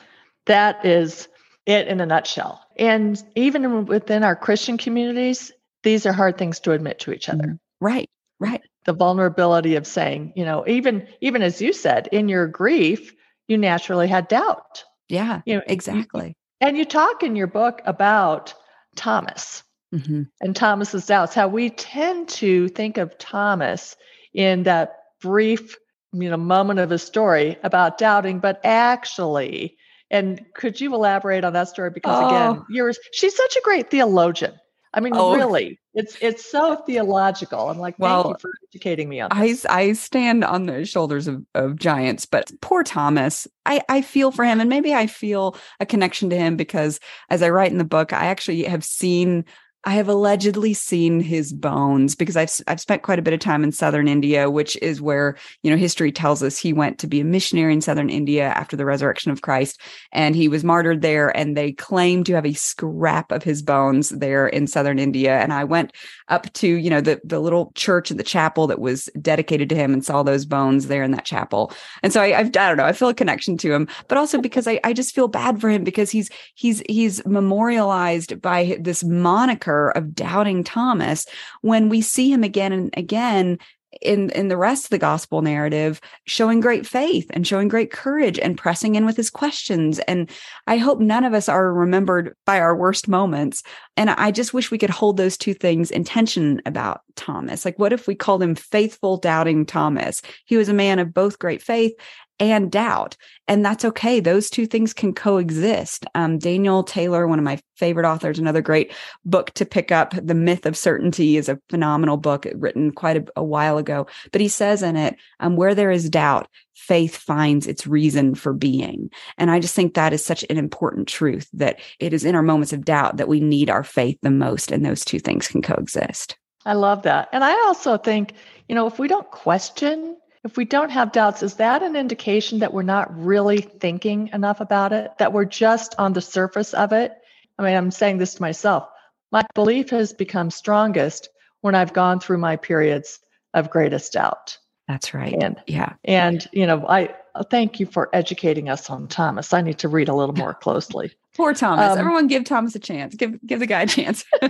that 0.46 0.84
is 0.84 1.28
it 1.66 1.86
in 1.88 2.00
a 2.00 2.06
nutshell. 2.06 2.60
And 2.76 3.22
even 3.36 3.86
within 3.86 4.24
our 4.24 4.34
Christian 4.34 4.78
communities, 4.78 5.52
these 5.82 6.06
are 6.06 6.12
hard 6.12 6.38
things 6.38 6.58
to 6.60 6.72
admit 6.72 6.98
to 7.00 7.12
each 7.12 7.28
other. 7.28 7.44
Mm, 7.44 7.58
right. 7.80 8.10
Right 8.40 8.62
the 8.84 8.92
vulnerability 8.92 9.76
of 9.76 9.86
saying, 9.86 10.32
you 10.36 10.44
know, 10.44 10.64
even 10.66 11.06
even 11.20 11.42
as 11.42 11.60
you 11.60 11.72
said, 11.72 12.08
in 12.12 12.28
your 12.28 12.46
grief, 12.46 13.14
you 13.48 13.56
naturally 13.56 14.08
had 14.08 14.28
doubt. 14.28 14.84
Yeah, 15.08 15.42
you 15.46 15.56
know, 15.56 15.62
exactly. 15.66 16.36
And 16.60 16.76
you 16.76 16.84
talk 16.84 17.22
in 17.22 17.36
your 17.36 17.46
book 17.46 17.80
about 17.84 18.54
Thomas 18.96 19.62
mm-hmm. 19.94 20.22
and 20.40 20.56
Thomas's 20.56 21.06
doubts, 21.06 21.34
how 21.34 21.48
we 21.48 21.70
tend 21.70 22.28
to 22.30 22.68
think 22.68 22.98
of 22.98 23.16
Thomas 23.18 23.96
in 24.34 24.64
that 24.64 24.96
brief, 25.20 25.76
you 26.12 26.30
know, 26.30 26.36
moment 26.36 26.80
of 26.80 26.90
his 26.90 27.02
story 27.02 27.58
about 27.62 27.98
doubting, 27.98 28.38
but 28.38 28.60
actually, 28.64 29.76
and 30.10 30.44
could 30.54 30.80
you 30.80 30.94
elaborate 30.94 31.44
on 31.44 31.52
that 31.54 31.68
story? 31.68 31.90
Because 31.90 32.22
oh. 32.22 32.28
again, 32.28 32.64
you're 32.70 32.92
she's 33.12 33.36
such 33.36 33.56
a 33.56 33.62
great 33.62 33.90
theologian. 33.90 34.54
I 34.94 35.00
mean, 35.00 35.14
oh. 35.16 35.34
really, 35.34 35.80
it's 35.94 36.16
it's 36.20 36.50
so 36.50 36.76
theological. 36.76 37.70
I'm 37.70 37.78
like, 37.78 37.96
thank 37.96 38.02
well, 38.02 38.28
you 38.28 38.36
for 38.40 38.50
educating 38.70 39.08
me 39.08 39.20
on 39.20 39.30
this. 39.38 39.64
I 39.64 39.80
I 39.80 39.92
stand 39.94 40.44
on 40.44 40.66
the 40.66 40.84
shoulders 40.84 41.28
of, 41.28 41.44
of 41.54 41.76
giants, 41.76 42.26
but 42.26 42.50
poor 42.60 42.82
Thomas, 42.82 43.48
I, 43.64 43.82
I 43.88 44.02
feel 44.02 44.32
for 44.32 44.44
him 44.44 44.60
and 44.60 44.68
maybe 44.68 44.94
I 44.94 45.06
feel 45.06 45.56
a 45.80 45.86
connection 45.86 46.28
to 46.30 46.36
him 46.36 46.56
because 46.56 47.00
as 47.30 47.42
I 47.42 47.50
write 47.50 47.72
in 47.72 47.78
the 47.78 47.84
book, 47.84 48.12
I 48.12 48.26
actually 48.26 48.64
have 48.64 48.84
seen 48.84 49.44
I 49.84 49.94
have 49.94 50.08
allegedly 50.08 50.74
seen 50.74 51.18
his 51.18 51.52
bones 51.52 52.14
because 52.14 52.36
I've 52.36 52.52
I've 52.68 52.80
spent 52.80 53.02
quite 53.02 53.18
a 53.18 53.22
bit 53.22 53.34
of 53.34 53.40
time 53.40 53.64
in 53.64 53.72
southern 53.72 54.06
India, 54.06 54.48
which 54.48 54.76
is 54.76 55.02
where 55.02 55.36
you 55.62 55.70
know 55.70 55.76
history 55.76 56.12
tells 56.12 56.40
us 56.40 56.56
he 56.56 56.72
went 56.72 57.00
to 57.00 57.08
be 57.08 57.20
a 57.20 57.24
missionary 57.24 57.72
in 57.72 57.80
southern 57.80 58.08
India 58.08 58.44
after 58.44 58.76
the 58.76 58.84
resurrection 58.84 59.32
of 59.32 59.42
Christ, 59.42 59.80
and 60.12 60.36
he 60.36 60.48
was 60.48 60.62
martyred 60.62 61.02
there. 61.02 61.36
And 61.36 61.56
they 61.56 61.72
claim 61.72 62.22
to 62.24 62.34
have 62.34 62.46
a 62.46 62.52
scrap 62.52 63.32
of 63.32 63.42
his 63.42 63.60
bones 63.60 64.10
there 64.10 64.46
in 64.46 64.68
southern 64.68 65.00
India. 65.00 65.40
And 65.40 65.52
I 65.52 65.64
went 65.64 65.92
up 66.28 66.52
to 66.54 66.68
you 66.68 66.88
know 66.88 67.00
the 67.00 67.20
the 67.24 67.40
little 67.40 67.72
church 67.74 68.08
and 68.08 68.20
the 68.20 68.24
chapel 68.24 68.68
that 68.68 68.78
was 68.78 69.06
dedicated 69.20 69.68
to 69.70 69.74
him 69.74 69.92
and 69.92 70.04
saw 70.04 70.22
those 70.22 70.46
bones 70.46 70.86
there 70.86 71.02
in 71.02 71.10
that 71.10 71.24
chapel. 71.24 71.72
And 72.04 72.12
so 72.12 72.20
I 72.20 72.38
I've, 72.38 72.46
I 72.46 72.68
don't 72.68 72.76
know 72.76 72.84
I 72.84 72.92
feel 72.92 73.08
a 73.08 73.14
connection 73.14 73.56
to 73.58 73.72
him, 73.72 73.88
but 74.06 74.16
also 74.16 74.40
because 74.40 74.68
I 74.68 74.78
I 74.84 74.92
just 74.92 75.12
feel 75.12 75.26
bad 75.26 75.60
for 75.60 75.70
him 75.70 75.82
because 75.82 76.12
he's 76.12 76.30
he's 76.54 76.84
he's 76.88 77.24
memorialized 77.26 78.40
by 78.40 78.78
this 78.80 79.02
moniker 79.02 79.71
of 79.90 80.14
doubting 80.14 80.64
Thomas 80.64 81.26
when 81.60 81.88
we 81.88 82.00
see 82.00 82.32
him 82.32 82.44
again 82.44 82.72
and 82.72 82.90
again 82.96 83.58
in 84.00 84.30
in 84.30 84.48
the 84.48 84.56
rest 84.56 84.84
of 84.84 84.90
the 84.90 84.98
gospel 84.98 85.42
narrative 85.42 86.00
showing 86.24 86.60
great 86.60 86.86
faith 86.86 87.26
and 87.30 87.46
showing 87.46 87.68
great 87.68 87.90
courage 87.90 88.38
and 88.38 88.56
pressing 88.56 88.94
in 88.94 89.04
with 89.04 89.16
his 89.16 89.30
questions. 89.30 89.98
And 90.00 90.30
i 90.66 90.78
hope 90.78 91.00
none 91.00 91.24
of 91.24 91.34
us 91.34 91.48
are 91.48 91.72
remembered 91.72 92.34
by 92.46 92.60
our 92.60 92.76
worst 92.76 93.08
moments. 93.08 93.62
And 93.96 94.10
i 94.10 94.30
just 94.30 94.54
wish 94.54 94.70
we 94.70 94.78
could 94.78 94.90
hold 94.90 95.16
those 95.16 95.36
two 95.36 95.54
things 95.54 95.90
in 95.90 96.04
tension 96.04 96.62
about 96.64 97.02
thomas. 97.16 97.64
Like 97.64 97.78
what 97.78 97.92
if 97.92 98.06
we 98.06 98.14
called 98.14 98.42
him 98.42 98.54
faithful 98.54 99.18
doubting 99.18 99.66
thomas? 99.66 100.22
He 100.46 100.56
was 100.56 100.68
a 100.68 100.74
man 100.74 100.98
of 100.98 101.12
both 101.12 101.38
great 101.38 101.62
faith 101.62 101.92
and 102.38 102.70
doubt. 102.70 103.16
And 103.46 103.64
that's 103.64 103.84
okay. 103.84 104.20
Those 104.20 104.50
two 104.50 104.66
things 104.66 104.92
can 104.92 105.12
coexist. 105.12 106.06
Um, 106.14 106.38
Daniel 106.38 106.82
Taylor, 106.82 107.26
one 107.26 107.38
of 107.38 107.44
my 107.44 107.60
favorite 107.76 108.06
authors, 108.06 108.38
another 108.38 108.62
great 108.62 108.92
book 109.24 109.50
to 109.54 109.64
pick 109.64 109.92
up, 109.92 110.14
The 110.20 110.34
Myth 110.34 110.66
of 110.66 110.76
Certainty, 110.76 111.36
is 111.36 111.48
a 111.48 111.58
phenomenal 111.68 112.16
book 112.16 112.46
written 112.54 112.90
quite 112.92 113.16
a, 113.16 113.24
a 113.36 113.44
while 113.44 113.78
ago. 113.78 114.06
But 114.32 114.40
he 114.40 114.48
says 114.48 114.82
in 114.82 114.96
it, 114.96 115.16
um, 115.40 115.56
where 115.56 115.74
there 115.74 115.90
is 115.90 116.10
doubt, 116.10 116.48
faith 116.74 117.16
finds 117.16 117.66
its 117.66 117.86
reason 117.86 118.34
for 118.34 118.52
being. 118.52 119.10
And 119.38 119.50
I 119.50 119.60
just 119.60 119.74
think 119.74 119.94
that 119.94 120.12
is 120.12 120.24
such 120.24 120.44
an 120.50 120.58
important 120.58 121.06
truth 121.06 121.48
that 121.52 121.80
it 122.00 122.12
is 122.12 122.24
in 122.24 122.34
our 122.34 122.42
moments 122.42 122.72
of 122.72 122.84
doubt 122.84 123.18
that 123.18 123.28
we 123.28 123.40
need 123.40 123.70
our 123.70 123.84
faith 123.84 124.18
the 124.22 124.30
most, 124.30 124.72
and 124.72 124.84
those 124.84 125.04
two 125.04 125.20
things 125.20 125.46
can 125.46 125.62
coexist. 125.62 126.36
I 126.64 126.74
love 126.74 127.02
that. 127.02 127.28
And 127.32 127.44
I 127.44 127.52
also 127.66 127.98
think, 127.98 128.34
you 128.68 128.74
know, 128.74 128.86
if 128.86 128.98
we 128.98 129.08
don't 129.08 129.30
question 129.30 130.16
if 130.44 130.56
we 130.56 130.64
don't 130.64 130.90
have 130.90 131.12
doubts, 131.12 131.42
is 131.42 131.54
that 131.54 131.82
an 131.82 131.94
indication 131.94 132.58
that 132.60 132.72
we're 132.72 132.82
not 132.82 133.16
really 133.16 133.60
thinking 133.60 134.28
enough 134.32 134.60
about 134.60 134.92
it, 134.92 135.12
that 135.18 135.32
we're 135.32 135.44
just 135.44 135.94
on 135.98 136.12
the 136.12 136.20
surface 136.20 136.74
of 136.74 136.92
it? 136.92 137.12
I 137.58 137.62
mean, 137.62 137.76
I'm 137.76 137.90
saying 137.90 138.18
this 138.18 138.34
to 138.34 138.42
myself. 138.42 138.88
My 139.30 139.44
belief 139.54 139.90
has 139.90 140.12
become 140.12 140.50
strongest 140.50 141.28
when 141.60 141.74
I've 141.74 141.92
gone 141.92 142.18
through 142.18 142.38
my 142.38 142.56
periods 142.56 143.20
of 143.54 143.70
greatest 143.70 144.12
doubt. 144.12 144.58
That's 144.88 145.14
right. 145.14 145.34
And 145.40 145.60
yeah. 145.66 145.94
And 146.04 146.46
you 146.52 146.66
know, 146.66 146.86
I 146.88 147.14
thank 147.50 147.78
you 147.78 147.86
for 147.86 148.10
educating 148.12 148.68
us 148.68 148.90
on 148.90 149.06
Thomas. 149.06 149.52
I 149.52 149.62
need 149.62 149.78
to 149.78 149.88
read 149.88 150.08
a 150.08 150.14
little 150.14 150.34
more 150.34 150.54
closely. 150.54 151.12
Poor 151.36 151.54
Thomas. 151.54 151.92
Um, 151.92 151.98
Everyone 151.98 152.26
give 152.26 152.44
Thomas 152.44 152.74
a 152.74 152.80
chance. 152.80 153.14
Give 153.14 153.38
give 153.46 153.60
the 153.60 153.66
guy 153.66 153.82
a 153.82 153.86
chance. 153.86 154.24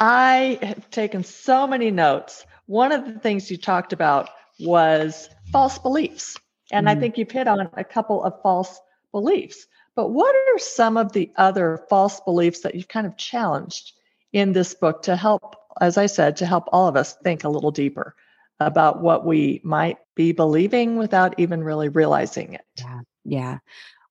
I 0.00 0.58
have 0.60 0.90
taken 0.90 1.24
so 1.24 1.66
many 1.66 1.90
notes 1.90 2.44
one 2.66 2.92
of 2.92 3.04
the 3.04 3.18
things 3.18 3.50
you 3.50 3.56
talked 3.56 3.92
about 3.92 4.30
was 4.60 5.28
false 5.50 5.78
beliefs. 5.78 6.36
And 6.70 6.86
mm 6.86 6.90
I 6.90 6.94
think 6.94 7.18
you've 7.18 7.30
hit 7.30 7.48
on 7.48 7.60
a 7.60 7.84
couple 7.84 8.22
of 8.24 8.40
false 8.42 8.80
beliefs. 9.12 9.66
But 9.94 10.08
what 10.08 10.34
are 10.34 10.58
some 10.58 10.96
of 10.96 11.12
the 11.12 11.30
other 11.36 11.84
false 11.90 12.20
beliefs 12.20 12.60
that 12.60 12.74
you've 12.74 12.88
kind 12.88 13.06
of 13.06 13.16
challenged 13.16 13.92
in 14.32 14.52
this 14.52 14.74
book 14.74 15.02
to 15.02 15.16
help, 15.16 15.54
as 15.80 15.98
I 15.98 16.06
said, 16.06 16.36
to 16.38 16.46
help 16.46 16.64
all 16.72 16.88
of 16.88 16.96
us 16.96 17.14
think 17.22 17.44
a 17.44 17.50
little 17.50 17.70
deeper 17.70 18.14
about 18.58 19.02
what 19.02 19.26
we 19.26 19.60
might 19.64 19.98
be 20.14 20.32
believing 20.32 20.96
without 20.96 21.38
even 21.38 21.62
really 21.62 21.88
realizing 21.88 22.54
it. 22.54 22.64
Yeah. 22.78 23.00
Yeah. 23.24 23.58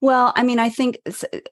Well, 0.02 0.34
I 0.36 0.42
mean, 0.42 0.58
I 0.58 0.70
think 0.70 0.98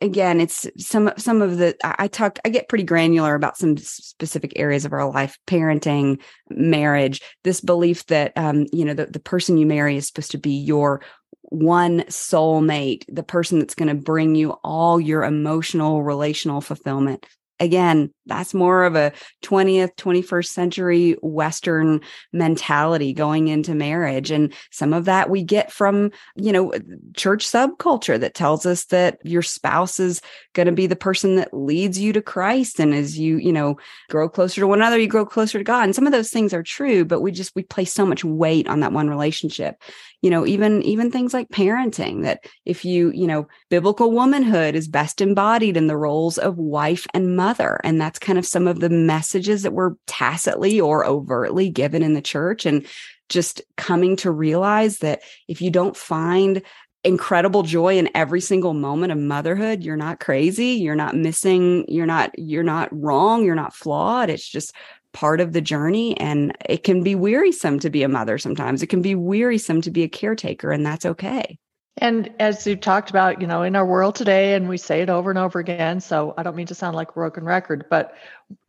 again, 0.01 0.41
it's 0.41 0.67
some 0.77 1.11
some 1.17 1.43
of 1.43 1.57
the 1.59 1.75
I 1.83 2.07
talk 2.07 2.39
I 2.43 2.49
get 2.49 2.67
pretty 2.67 2.83
granular 2.83 3.35
about 3.35 3.57
some 3.57 3.77
specific 3.77 4.53
areas 4.55 4.85
of 4.85 4.93
our 4.93 5.07
life, 5.11 5.37
parenting, 5.45 6.19
marriage, 6.49 7.21
this 7.43 7.61
belief 7.61 8.07
that 8.07 8.33
um, 8.35 8.65
you 8.73 8.85
know, 8.85 8.95
the, 8.95 9.05
the 9.05 9.19
person 9.19 9.57
you 9.57 9.67
marry 9.67 9.97
is 9.97 10.07
supposed 10.07 10.31
to 10.31 10.39
be 10.39 10.51
your 10.51 11.01
one 11.43 12.01
soulmate, 12.03 13.05
the 13.07 13.23
person 13.23 13.59
that's 13.59 13.75
going 13.75 13.87
to 13.89 13.95
bring 14.03 14.33
you 14.33 14.51
all 14.63 14.99
your 14.99 15.23
emotional, 15.23 16.01
relational 16.01 16.61
fulfillment 16.61 17.25
again, 17.59 18.13
that's 18.25 18.53
more 18.53 18.83
of 18.83 18.95
a 18.95 19.11
20th, 19.43 19.95
21st 19.95 20.45
century 20.45 21.11
Western 21.21 22.01
mentality 22.31 23.13
going 23.13 23.47
into 23.47 23.73
marriage. 23.73 24.31
And 24.31 24.53
some 24.71 24.93
of 24.93 25.05
that 25.05 25.29
we 25.29 25.43
get 25.43 25.71
from, 25.71 26.11
you 26.35 26.51
know, 26.51 26.71
church 27.15 27.45
subculture 27.45 28.19
that 28.19 28.35
tells 28.35 28.65
us 28.65 28.85
that 28.85 29.17
your 29.23 29.41
spouse 29.41 29.99
is 29.99 30.21
going 30.53 30.67
to 30.67 30.71
be 30.71 30.87
the 30.87 30.95
person 30.95 31.35
that 31.35 31.53
leads 31.53 31.99
you 31.99 32.13
to 32.13 32.21
Christ. 32.21 32.79
And 32.79 32.93
as 32.93 33.17
you, 33.17 33.37
you 33.37 33.51
know, 33.51 33.77
grow 34.09 34.29
closer 34.29 34.61
to 34.61 34.67
one 34.67 34.79
another, 34.79 34.99
you 34.99 35.07
grow 35.07 35.25
closer 35.25 35.57
to 35.57 35.63
God. 35.63 35.83
And 35.83 35.95
some 35.95 36.05
of 36.05 36.13
those 36.13 36.29
things 36.29 36.53
are 36.53 36.63
true, 36.63 37.03
but 37.05 37.21
we 37.21 37.31
just, 37.31 37.55
we 37.55 37.63
place 37.63 37.91
so 37.91 38.05
much 38.05 38.23
weight 38.23 38.67
on 38.67 38.79
that 38.81 38.93
one 38.93 39.09
relationship 39.09 39.81
you 40.21 40.29
know 40.29 40.45
even 40.45 40.81
even 40.83 41.09
things 41.09 41.33
like 41.33 41.47
parenting 41.47 42.23
that 42.23 42.43
if 42.65 42.83
you 42.83 43.09
you 43.11 43.25
know 43.25 43.47
biblical 43.69 44.11
womanhood 44.11 44.75
is 44.75 44.87
best 44.87 45.21
embodied 45.21 45.77
in 45.77 45.87
the 45.87 45.95
roles 45.95 46.37
of 46.37 46.57
wife 46.57 47.07
and 47.13 47.37
mother 47.37 47.48
and 47.83 47.99
that's 47.99 48.19
kind 48.19 48.37
of 48.37 48.45
some 48.45 48.67
of 48.67 48.79
the 48.79 48.89
messages 48.89 49.63
that 49.63 49.73
were 49.73 49.97
tacitly 50.07 50.79
or 50.79 51.05
overtly 51.05 51.69
given 51.69 52.03
in 52.03 52.13
the 52.13 52.21
church 52.21 52.65
and 52.65 52.85
just 53.29 53.61
coming 53.77 54.15
to 54.17 54.31
realize 54.31 54.99
that 54.99 55.21
if 55.47 55.61
you 55.61 55.71
don't 55.71 55.95
find 55.95 56.61
incredible 57.03 57.63
joy 57.63 57.97
in 57.97 58.09
every 58.13 58.41
single 58.41 58.73
moment 58.73 59.11
of 59.11 59.17
motherhood 59.17 59.83
you're 59.83 59.95
not 59.95 60.19
crazy 60.19 60.71
you're 60.71 60.95
not 60.95 61.15
missing 61.15 61.85
you're 61.87 62.05
not 62.05 62.29
you're 62.37 62.61
not 62.61 62.89
wrong 62.91 63.45
you're 63.45 63.55
not 63.55 63.73
flawed. 63.73 64.29
It's 64.29 64.47
just 64.47 64.73
part 65.13 65.41
of 65.41 65.53
the 65.53 65.61
journey. 65.61 66.15
And 66.17 66.55
it 66.67 66.83
can 66.83 67.03
be 67.03 67.15
wearisome 67.15 67.79
to 67.79 67.89
be 67.89 68.03
a 68.03 68.09
mother 68.09 68.37
sometimes. 68.37 68.83
It 68.83 68.87
can 68.87 69.01
be 69.01 69.15
wearisome 69.15 69.81
to 69.81 69.91
be 69.91 70.03
a 70.03 70.09
caretaker 70.09 70.71
and 70.71 70.85
that's 70.85 71.05
okay 71.05 71.57
and 71.99 72.33
as 72.39 72.65
you 72.65 72.75
talked 72.75 73.09
about 73.09 73.39
you 73.39 73.47
know 73.47 73.61
in 73.61 73.75
our 73.75 73.85
world 73.85 74.15
today 74.15 74.55
and 74.55 74.67
we 74.67 74.77
say 74.77 75.01
it 75.01 75.09
over 75.09 75.29
and 75.29 75.37
over 75.37 75.59
again 75.59 75.99
so 75.99 76.33
i 76.37 76.43
don't 76.43 76.55
mean 76.55 76.67
to 76.67 76.75
sound 76.75 76.95
like 76.95 77.09
a 77.09 77.13
broken 77.13 77.43
record 77.43 77.85
but 77.89 78.15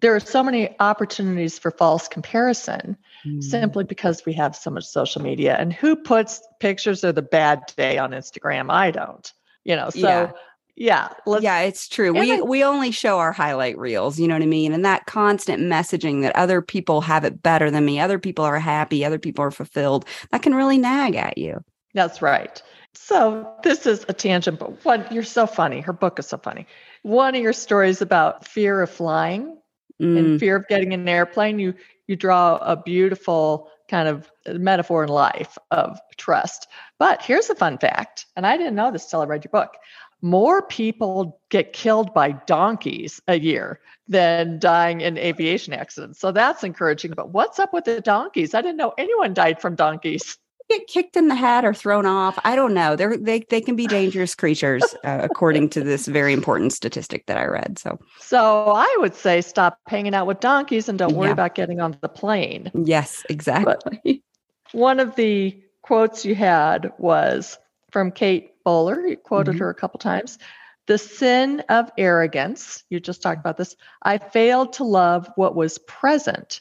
there 0.01 0.15
are 0.15 0.21
so 0.21 0.43
many 0.43 0.75
opportunities 0.81 1.59
for 1.59 1.71
false 1.71 2.09
comparison 2.09 2.97
mm. 3.25 3.43
simply 3.43 3.85
because 3.85 4.25
we 4.27 4.33
have 4.33 4.55
so 4.55 4.71
much 4.71 4.85
social 4.85 5.23
media. 5.23 5.57
And 5.57 5.73
who 5.73 5.97
puts 5.97 6.43
pictures 6.59 7.03
of 7.05 7.15
the 7.15 7.23
bad 7.23 7.63
day 7.77 7.99
on 7.99 8.11
instagram? 8.11 8.71
I 8.71 8.91
don't 8.91 9.33
you 9.65 9.77
know 9.77 9.91
so 9.91 9.99
yeah. 9.99 10.31
yeah 10.77 11.39
yeah 11.41 11.61
it's 11.61 11.89
true. 11.89 12.13
We 12.13 12.33
I, 12.33 12.41
we 12.41 12.65
only 12.65 12.91
show 12.91 13.19
our 13.19 13.33
highlight 13.33 13.79
reels 13.79 14.19
you 14.19 14.29
know 14.29 14.35
what 14.35 14.43
i 14.43 14.47
mean? 14.47 14.73
And 14.73 14.85
that 14.85 15.07
constant 15.07 15.63
messaging 15.63 16.23
that 16.23 16.37
other 16.37 16.63
people 16.63 17.01
have 17.03 17.25
it 17.25 17.43
better 17.43 17.71
than 17.71 17.85
me 17.85 18.01
other 18.01 18.19
people 18.19 18.45
are 18.45 18.59
happy 18.59 19.05
other 19.05 19.19
people 19.19 19.45
are 19.45 19.51
fulfilled 19.51 20.05
that 20.31 20.43
can 20.43 20.55
really 20.55 20.79
nag 20.79 21.17
at 21.17 21.39
you 21.39 21.63
that's 21.95 22.23
right 22.23 22.63
so 22.95 23.51
this 23.63 23.87
is 23.87 24.05
a 24.09 24.13
tangent 24.13 24.59
but 24.59 24.85
what 24.85 25.11
you're 25.13 25.23
so 25.23 25.47
funny 25.47 25.81
her 25.81 25.93
book 25.93 26.19
is 26.19 26.27
so 26.27 26.37
funny 26.37 26.67
one 27.03 27.35
of 27.35 27.43
your 27.43 27.53
stories 27.53 28.03
about 28.03 28.47
fear 28.47 28.83
of 28.83 28.91
flying 28.91 29.57
mm. 30.01 30.19
and 30.19 30.41
fear 30.41 30.57
of 30.57 30.69
getting 30.69 30.93
in 30.93 31.01
an 31.01 31.09
airplane 31.09 31.59
you 31.59 31.75
you 32.07 32.17
draw 32.17 32.57
a 32.57 32.77
beautiful 32.77 33.69
kind 33.89 34.09
of 34.09 34.31
metaphor 34.47 35.05
in 35.05 35.09
life 35.09 35.57
of 35.71 35.99
trust 36.17 36.69
but 36.99 37.23
here's 37.23 37.51
a 37.51 37.55
fun 37.55 37.79
fact 37.79 38.27
and 38.37 38.47
i 38.47 38.57
didn't 38.57 38.75
know 38.75 38.91
this 38.91 39.07
till 39.07 39.21
i 39.21 39.25
read 39.25 39.45
your 39.45 39.51
book 39.51 39.77
more 40.23 40.63
people 40.63 41.41
get 41.49 41.73
killed 41.73 42.13
by 42.13 42.33
donkeys 42.33 43.21
a 43.27 43.39
year 43.39 43.81
than 44.09 44.59
dying 44.59 45.01
in 45.01 45.17
aviation 45.17 45.73
accidents. 45.73 46.19
So 46.21 46.33
that's 46.33 46.65
encouraging. 46.65 47.13
But 47.17 47.31
what's 47.31 47.59
up 47.59 47.73
with 47.73 47.85
the 47.85 48.01
donkeys? 48.01 48.55
I 48.55 48.61
didn't 48.61 48.77
know 48.77 48.93
anyone 48.99 49.35
died 49.35 49.61
from 49.61 49.77
donkeys. 49.77 50.37
Get 50.71 50.87
kicked 50.87 51.17
in 51.17 51.27
the 51.27 51.35
head 51.35 51.65
or 51.65 51.75
thrown 51.75 52.07
off. 52.07 52.39
I 52.45 52.55
don't 52.55 52.75
know. 52.75 52.95
They're 52.95 53.17
they 53.17 53.41
they 53.41 53.61
can 53.61 53.75
be 53.75 53.89
dangerous 53.89 54.37
creatures, 54.37 54.85
uh, 55.05 55.19
according 55.21 55.71
to 55.71 55.83
this 55.83 56.07
very 56.07 56.33
important 56.33 56.73
statistic 56.73 57.27
that 57.27 57.37
I 57.37 57.47
read. 57.47 57.77
So, 57.77 57.99
so 58.21 58.73
I 58.77 58.97
would 59.01 59.17
say 59.17 59.41
stop 59.41 59.81
hanging 59.89 60.15
out 60.15 60.29
with 60.29 60.39
donkeys 60.39 60.89
and 60.89 60.97
don't 60.97 61.17
worry 61.17 61.29
yeah. 61.29 61.33
about 61.33 61.57
getting 61.57 61.81
on 61.81 61.97
the 62.01 62.09
plane. 62.09 62.71
Yes, 62.73 63.25
exactly. 63.29 63.75
But 64.05 64.79
one 64.79 65.01
of 65.01 65.17
the 65.17 65.61
quotes 65.83 66.25
you 66.25 66.37
had 66.37 66.93
was 66.99 67.59
from 67.91 68.13
Kate 68.13 68.53
Bowler. 68.65 69.05
You 69.05 69.17
quoted 69.17 69.53
mm-hmm. 69.53 69.61
her 69.61 69.71
a 69.71 69.75
couple 69.75 69.99
times. 69.99 70.39
The 70.87 70.99
sin 70.99 71.65
of 71.69 71.91
arrogance, 71.99 72.85
you 72.91 73.01
just 73.01 73.23
talked 73.23 73.41
about 73.41 73.57
this. 73.57 73.75
I 74.03 74.19
failed 74.19 74.73
to 74.75 74.85
love 74.85 75.29
what 75.35 75.57
was 75.57 75.79
present 75.79 76.61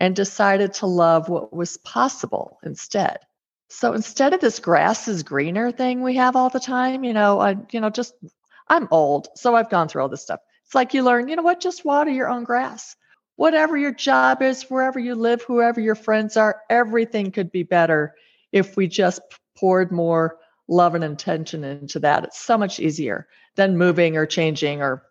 and 0.00 0.14
decided 0.14 0.74
to 0.74 0.86
love 0.86 1.28
what 1.28 1.52
was 1.52 1.76
possible 1.78 2.58
instead. 2.62 3.18
So 3.68 3.92
instead 3.92 4.32
of 4.32 4.40
this 4.40 4.58
grass 4.58 5.08
is 5.08 5.22
greener 5.22 5.70
thing 5.70 6.02
we 6.02 6.16
have 6.16 6.36
all 6.36 6.48
the 6.48 6.60
time, 6.60 7.04
you 7.04 7.12
know, 7.12 7.40
I, 7.40 7.56
you 7.70 7.80
know, 7.80 7.90
just 7.90 8.14
I'm 8.68 8.88
old, 8.90 9.28
so 9.36 9.54
I've 9.54 9.70
gone 9.70 9.88
through 9.88 10.02
all 10.02 10.08
this 10.08 10.22
stuff. 10.22 10.40
It's 10.64 10.74
like 10.74 10.94
you 10.94 11.02
learn, 11.02 11.28
you 11.28 11.36
know 11.36 11.42
what, 11.42 11.60
just 11.60 11.84
water 11.84 12.10
your 12.10 12.28
own 12.28 12.44
grass. 12.44 12.96
Whatever 13.36 13.76
your 13.76 13.92
job 13.92 14.42
is, 14.42 14.64
wherever 14.64 14.98
you 14.98 15.14
live, 15.14 15.42
whoever 15.42 15.80
your 15.80 15.94
friends 15.94 16.36
are, 16.36 16.60
everything 16.68 17.30
could 17.30 17.52
be 17.52 17.62
better 17.62 18.14
if 18.52 18.76
we 18.76 18.88
just 18.88 19.20
poured 19.56 19.92
more 19.92 20.38
love 20.66 20.94
and 20.94 21.04
intention 21.04 21.64
into 21.64 22.00
that. 22.00 22.24
It's 22.24 22.40
so 22.40 22.58
much 22.58 22.80
easier 22.80 23.28
than 23.54 23.78
moving 23.78 24.16
or 24.16 24.26
changing 24.26 24.82
or 24.82 25.04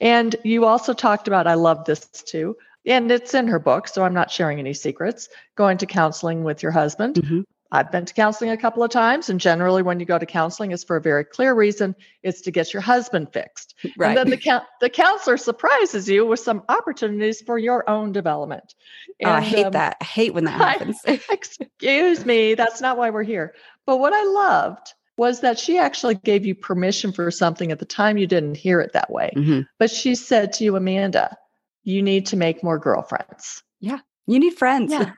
and 0.00 0.36
you 0.44 0.64
also 0.64 0.92
talked 0.92 1.28
about 1.28 1.46
I 1.46 1.54
love 1.54 1.84
this 1.84 2.06
too. 2.06 2.56
And 2.84 3.10
it's 3.10 3.34
in 3.34 3.48
her 3.48 3.58
book, 3.58 3.88
so 3.88 4.04
I'm 4.04 4.14
not 4.14 4.30
sharing 4.30 4.58
any 4.58 4.74
secrets. 4.74 5.28
Going 5.56 5.78
to 5.78 5.86
counseling 5.86 6.44
with 6.44 6.62
your 6.62 6.72
husband. 6.72 7.16
Mm-hmm. 7.16 7.40
I've 7.72 7.90
been 7.90 8.04
to 8.04 8.14
counseling 8.14 8.50
a 8.50 8.56
couple 8.56 8.82
of 8.82 8.90
times, 8.90 9.28
and 9.28 9.40
generally, 9.40 9.82
when 9.82 9.98
you 9.98 10.06
go 10.06 10.18
to 10.18 10.26
counseling, 10.26 10.72
it's 10.72 10.84
for 10.84 10.96
a 10.96 11.00
very 11.00 11.24
clear 11.24 11.54
reason. 11.54 11.94
It's 12.22 12.40
to 12.42 12.50
get 12.50 12.72
your 12.72 12.80
husband 12.80 13.32
fixed. 13.32 13.74
Right. 13.96 14.16
And 14.16 14.16
then 14.16 14.30
the 14.30 14.62
the 14.80 14.90
counselor 14.90 15.36
surprises 15.36 16.08
you 16.08 16.24
with 16.26 16.40
some 16.40 16.62
opportunities 16.68 17.40
for 17.42 17.58
your 17.58 17.88
own 17.88 18.12
development. 18.12 18.74
And, 19.20 19.30
oh, 19.30 19.34
I 19.34 19.40
hate 19.40 19.66
um, 19.66 19.72
that. 19.72 19.96
I 20.00 20.04
hate 20.04 20.34
when 20.34 20.44
that 20.44 20.60
happens. 20.78 20.98
I, 21.06 21.20
excuse 21.30 22.24
me, 22.24 22.54
that's 22.54 22.80
not 22.80 22.98
why 22.98 23.10
we're 23.10 23.22
here. 23.22 23.54
But 23.84 23.98
what 23.98 24.12
I 24.12 24.24
loved 24.24 24.94
was 25.16 25.40
that 25.40 25.58
she 25.58 25.78
actually 25.78 26.14
gave 26.14 26.44
you 26.44 26.54
permission 26.54 27.12
for 27.12 27.30
something 27.30 27.72
at 27.72 27.78
the 27.78 27.84
time 27.86 28.18
you 28.18 28.26
didn't 28.26 28.56
hear 28.56 28.80
it 28.80 28.92
that 28.92 29.10
way. 29.10 29.32
Mm-hmm. 29.34 29.60
But 29.78 29.90
she 29.90 30.14
said 30.14 30.52
to 30.54 30.64
you, 30.64 30.76
Amanda, 30.76 31.36
you 31.84 32.02
need 32.02 32.26
to 32.26 32.36
make 32.36 32.62
more 32.62 32.78
girlfriends. 32.78 33.62
Yeah. 33.80 33.98
You 34.26 34.38
need 34.38 34.54
friends. 34.54 34.92
Yeah. 34.92 35.12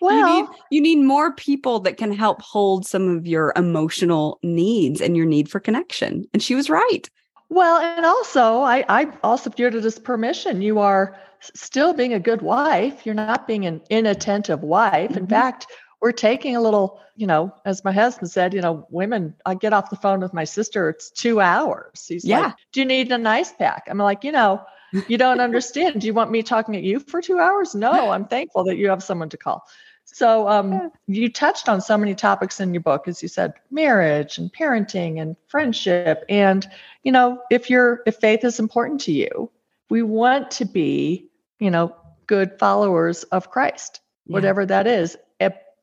Well, 0.00 0.16
you 0.16 0.42
need, 0.42 0.50
you 0.70 0.80
need 0.80 1.04
more 1.04 1.32
people 1.34 1.80
that 1.80 1.96
can 1.96 2.12
help 2.12 2.42
hold 2.42 2.86
some 2.86 3.08
of 3.08 3.26
your 3.26 3.52
emotional 3.56 4.38
needs 4.42 5.00
and 5.00 5.16
your 5.16 5.26
need 5.26 5.50
for 5.50 5.60
connection. 5.60 6.24
And 6.32 6.42
she 6.42 6.54
was 6.54 6.70
right. 6.70 7.08
Well, 7.48 7.80
and 7.80 8.06
also, 8.06 8.60
I, 8.60 8.84
I 8.88 9.12
also 9.22 9.50
viewed 9.50 9.74
it 9.74 9.84
as 9.84 9.98
permission. 9.98 10.62
You 10.62 10.78
are 10.78 11.18
still 11.54 11.92
being 11.92 12.14
a 12.14 12.20
good 12.20 12.40
wife. 12.40 13.04
You're 13.04 13.14
not 13.14 13.46
being 13.46 13.66
an 13.66 13.82
inattentive 13.90 14.62
wife. 14.62 15.10
Mm-hmm. 15.10 15.18
In 15.18 15.26
fact, 15.26 15.66
we're 16.00 16.12
taking 16.12 16.56
a 16.56 16.60
little, 16.60 17.00
you 17.14 17.26
know, 17.26 17.54
as 17.64 17.84
my 17.84 17.92
husband 17.92 18.30
said, 18.30 18.54
you 18.54 18.60
know, 18.60 18.86
women, 18.90 19.34
I 19.44 19.54
get 19.54 19.72
off 19.72 19.90
the 19.90 19.96
phone 19.96 20.20
with 20.20 20.32
my 20.32 20.44
sister, 20.44 20.88
it's 20.88 21.10
two 21.10 21.40
hours. 21.40 22.06
He's 22.08 22.24
yeah. 22.24 22.40
like, 22.40 22.54
Do 22.72 22.80
you 22.80 22.86
need 22.86 23.12
an 23.12 23.26
ice 23.26 23.52
pack? 23.52 23.84
I'm 23.88 23.98
like, 23.98 24.24
you 24.24 24.32
know, 24.32 24.62
you 25.08 25.18
don't 25.18 25.40
understand. 25.40 26.00
Do 26.00 26.06
you 26.06 26.14
want 26.14 26.30
me 26.30 26.42
talking 26.42 26.76
at 26.76 26.82
you 26.82 27.00
for 27.00 27.20
two 27.20 27.38
hours? 27.38 27.74
No, 27.74 28.10
I'm 28.10 28.26
thankful 28.26 28.64
that 28.64 28.76
you 28.76 28.88
have 28.88 29.02
someone 29.02 29.28
to 29.30 29.36
call. 29.36 29.66
So 30.04 30.48
um, 30.48 30.90
you 31.06 31.30
touched 31.30 31.68
on 31.68 31.80
so 31.80 31.96
many 31.96 32.14
topics 32.14 32.60
in 32.60 32.74
your 32.74 32.82
book, 32.82 33.08
as 33.08 33.22
you 33.22 33.28
said, 33.28 33.54
marriage 33.70 34.38
and 34.38 34.52
parenting 34.52 35.20
and 35.20 35.36
friendship. 35.46 36.24
And, 36.28 36.66
you 37.02 37.12
know, 37.12 37.40
if 37.50 37.70
you're 37.70 38.02
if 38.06 38.16
faith 38.16 38.44
is 38.44 38.58
important 38.58 39.02
to 39.02 39.12
you, 39.12 39.50
we 39.88 40.02
want 40.02 40.50
to 40.52 40.64
be, 40.64 41.30
you 41.58 41.70
know, 41.70 41.96
good 42.26 42.58
followers 42.58 43.22
of 43.24 43.50
Christ, 43.50 44.00
yeah. 44.26 44.34
whatever 44.34 44.66
that 44.66 44.86
is. 44.86 45.16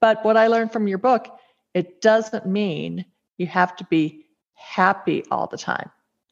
But 0.02 0.24
what 0.24 0.38
I 0.38 0.48
learned 0.48 0.72
from 0.72 0.88
your 0.88 0.98
book, 0.98 1.28
it 1.74 2.02
doesn't 2.02 2.46
mean 2.46 3.06
you 3.38 3.48
have 3.48 3.76
to 3.78 3.84
be 3.84 4.26
happy 4.54 5.26
all 5.30 5.48
the 5.48 5.58
time. 5.58 5.92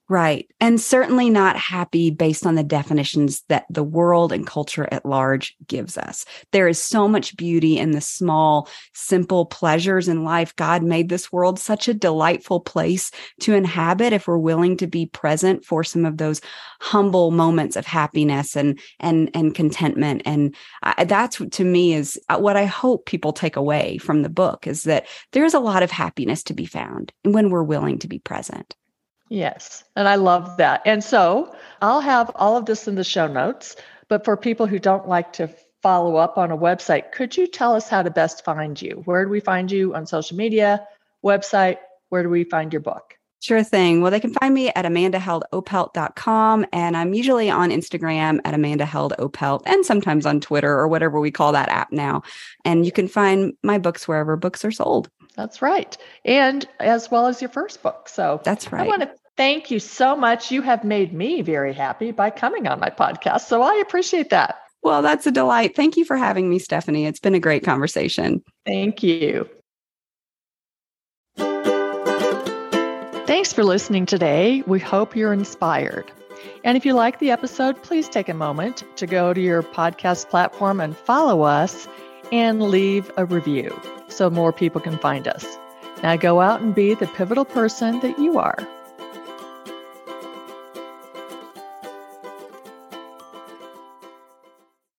Right. 0.09 0.47
And 0.61 0.79
certainly 0.79 1.29
not 1.29 1.57
happy 1.57 2.11
based 2.11 2.45
on 2.45 2.55
the 2.55 2.63
definitions 2.63 3.43
that 3.49 3.65
the 3.69 3.83
world 3.83 4.31
and 4.31 4.47
culture 4.47 4.87
at 4.89 5.05
large 5.05 5.53
gives 5.67 5.97
us. 5.97 6.23
There 6.53 6.69
is 6.69 6.81
so 6.81 7.09
much 7.09 7.35
beauty 7.35 7.77
in 7.77 7.91
the 7.91 7.99
small, 7.99 8.69
simple 8.93 9.45
pleasures 9.45 10.07
in 10.07 10.23
life. 10.23 10.55
God 10.55 10.81
made 10.81 11.09
this 11.09 11.29
world 11.29 11.59
such 11.59 11.89
a 11.89 11.93
delightful 11.93 12.61
place 12.61 13.11
to 13.41 13.53
inhabit 13.53 14.13
if 14.13 14.27
we're 14.27 14.37
willing 14.37 14.77
to 14.77 14.87
be 14.87 15.07
present 15.07 15.65
for 15.65 15.83
some 15.83 16.05
of 16.05 16.17
those 16.17 16.39
humble 16.79 17.31
moments 17.31 17.75
of 17.75 17.85
happiness 17.85 18.55
and 18.55 18.79
and 18.99 19.29
and 19.33 19.55
contentment 19.55 20.21
and 20.25 20.55
I, 20.83 21.03
that's 21.03 21.37
to 21.37 21.63
me 21.63 21.93
is 21.93 22.19
uh, 22.29 22.37
what 22.37 22.55
I 22.55 22.65
hope 22.65 23.05
people 23.05 23.33
take 23.33 23.55
away 23.55 23.97
from 23.97 24.21
the 24.21 24.29
book 24.29 24.67
is 24.67 24.83
that 24.83 25.07
there's 25.33 25.53
a 25.53 25.59
lot 25.59 25.83
of 25.83 25.91
happiness 25.91 26.43
to 26.43 26.53
be 26.53 26.65
found 26.65 27.11
when 27.23 27.49
we're 27.49 27.63
willing 27.63 27.99
to 27.99 28.07
be 28.07 28.19
present. 28.19 28.75
Yes. 29.29 29.83
And 29.95 30.07
I 30.07 30.15
love 30.15 30.57
that. 30.57 30.81
And 30.85 31.03
so 31.03 31.53
I'll 31.81 32.01
have 32.01 32.31
all 32.35 32.57
of 32.57 32.65
this 32.65 32.87
in 32.87 32.95
the 32.95 33.03
show 33.03 33.27
notes. 33.27 33.75
But 34.09 34.23
for 34.23 34.37
people 34.37 34.67
who 34.67 34.79
don't 34.79 35.07
like 35.07 35.33
to 35.33 35.49
follow 35.83 36.15
up 36.15 36.37
on 36.37 36.51
a 36.51 36.57
website, 36.57 37.11
could 37.11 37.35
you 37.35 37.47
tell 37.47 37.75
us 37.75 37.89
how 37.89 38.03
to 38.03 38.09
best 38.09 38.45
find 38.45 38.81
you? 38.81 39.01
Where 39.05 39.25
do 39.25 39.29
we 39.29 39.39
find 39.39 39.71
you 39.71 39.93
on 39.95 40.05
social 40.05 40.37
media, 40.37 40.87
website? 41.23 41.77
Where 42.09 42.23
do 42.23 42.29
we 42.29 42.45
find 42.45 42.71
your 42.71 42.81
book? 42.81 43.15
Sure 43.39 43.63
thing. 43.63 44.01
Well, 44.01 44.09
they 44.09 44.19
can 44.19 44.33
find 44.33 44.53
me 44.53 44.69
at 44.69 44.85
amandaheldopelt.com. 44.85 46.65
And 46.73 46.97
I'm 46.97 47.13
usually 47.13 47.51
on 47.51 47.69
Instagram 47.69 48.39
at 48.45 48.55
amandaheldopelt 48.55 49.61
and 49.65 49.85
sometimes 49.85 50.25
on 50.25 50.41
Twitter 50.41 50.71
or 50.71 50.87
whatever 50.87 51.19
we 51.19 51.29
call 51.29 51.51
that 51.51 51.69
app 51.69 51.91
now. 51.91 52.23
And 52.65 52.85
you 52.85 52.91
can 52.91 53.07
find 53.07 53.53
my 53.61 53.77
books 53.77 54.07
wherever 54.07 54.35
books 54.37 54.65
are 54.65 54.71
sold. 54.71 55.09
That's 55.37 55.61
right. 55.61 55.95
And 56.25 56.67
as 56.79 57.09
well 57.09 57.27
as 57.27 57.41
your 57.41 57.49
first 57.49 57.83
book. 57.83 58.09
So 58.09 58.41
that's 58.43 58.71
right. 58.71 58.85
I 58.85 58.87
want 58.87 59.03
to 59.03 59.11
thank 59.37 59.69
you 59.71 59.79
so 59.79 60.15
much. 60.15 60.51
You 60.51 60.63
have 60.63 60.83
made 60.83 61.13
me 61.13 61.43
very 61.43 61.73
happy 61.73 62.11
by 62.11 62.31
coming 62.31 62.67
on 62.67 62.79
my 62.79 62.89
podcast. 62.89 63.41
So 63.41 63.61
I 63.61 63.75
appreciate 63.75 64.31
that. 64.31 64.55
Well, 64.81 65.01
that's 65.01 65.27
a 65.27 65.31
delight. 65.31 65.75
Thank 65.75 65.95
you 65.95 66.05
for 66.05 66.17
having 66.17 66.49
me, 66.49 66.59
Stephanie. 66.59 67.05
It's 67.05 67.19
been 67.19 67.35
a 67.35 67.39
great 67.39 67.63
conversation. 67.63 68.43
Thank 68.65 69.03
you. 69.03 69.47
Thanks 73.27 73.53
for 73.53 73.63
listening 73.63 74.05
today. 74.05 74.63
We 74.65 74.79
hope 74.79 75.15
you're 75.15 75.33
inspired. 75.33 76.11
And 76.63 76.77
if 76.77 76.85
you 76.85 76.93
like 76.93 77.19
the 77.19 77.31
episode, 77.31 77.81
please 77.83 78.09
take 78.09 78.29
a 78.29 78.33
moment 78.33 78.83
to 78.95 79.05
go 79.05 79.33
to 79.33 79.41
your 79.41 79.61
podcast 79.61 80.29
platform 80.29 80.79
and 80.79 80.97
follow 80.97 81.43
us 81.43 81.87
and 82.31 82.61
leave 82.61 83.11
a 83.17 83.25
review 83.25 83.79
so 84.07 84.29
more 84.29 84.51
people 84.53 84.81
can 84.81 84.97
find 84.97 85.27
us. 85.27 85.57
Now 86.03 86.15
go 86.15 86.41
out 86.41 86.61
and 86.61 86.75
be 86.75 86.93
the 86.93 87.07
pivotal 87.07 87.45
person 87.45 87.99
that 88.01 88.19
you 88.19 88.37
are. 88.37 88.57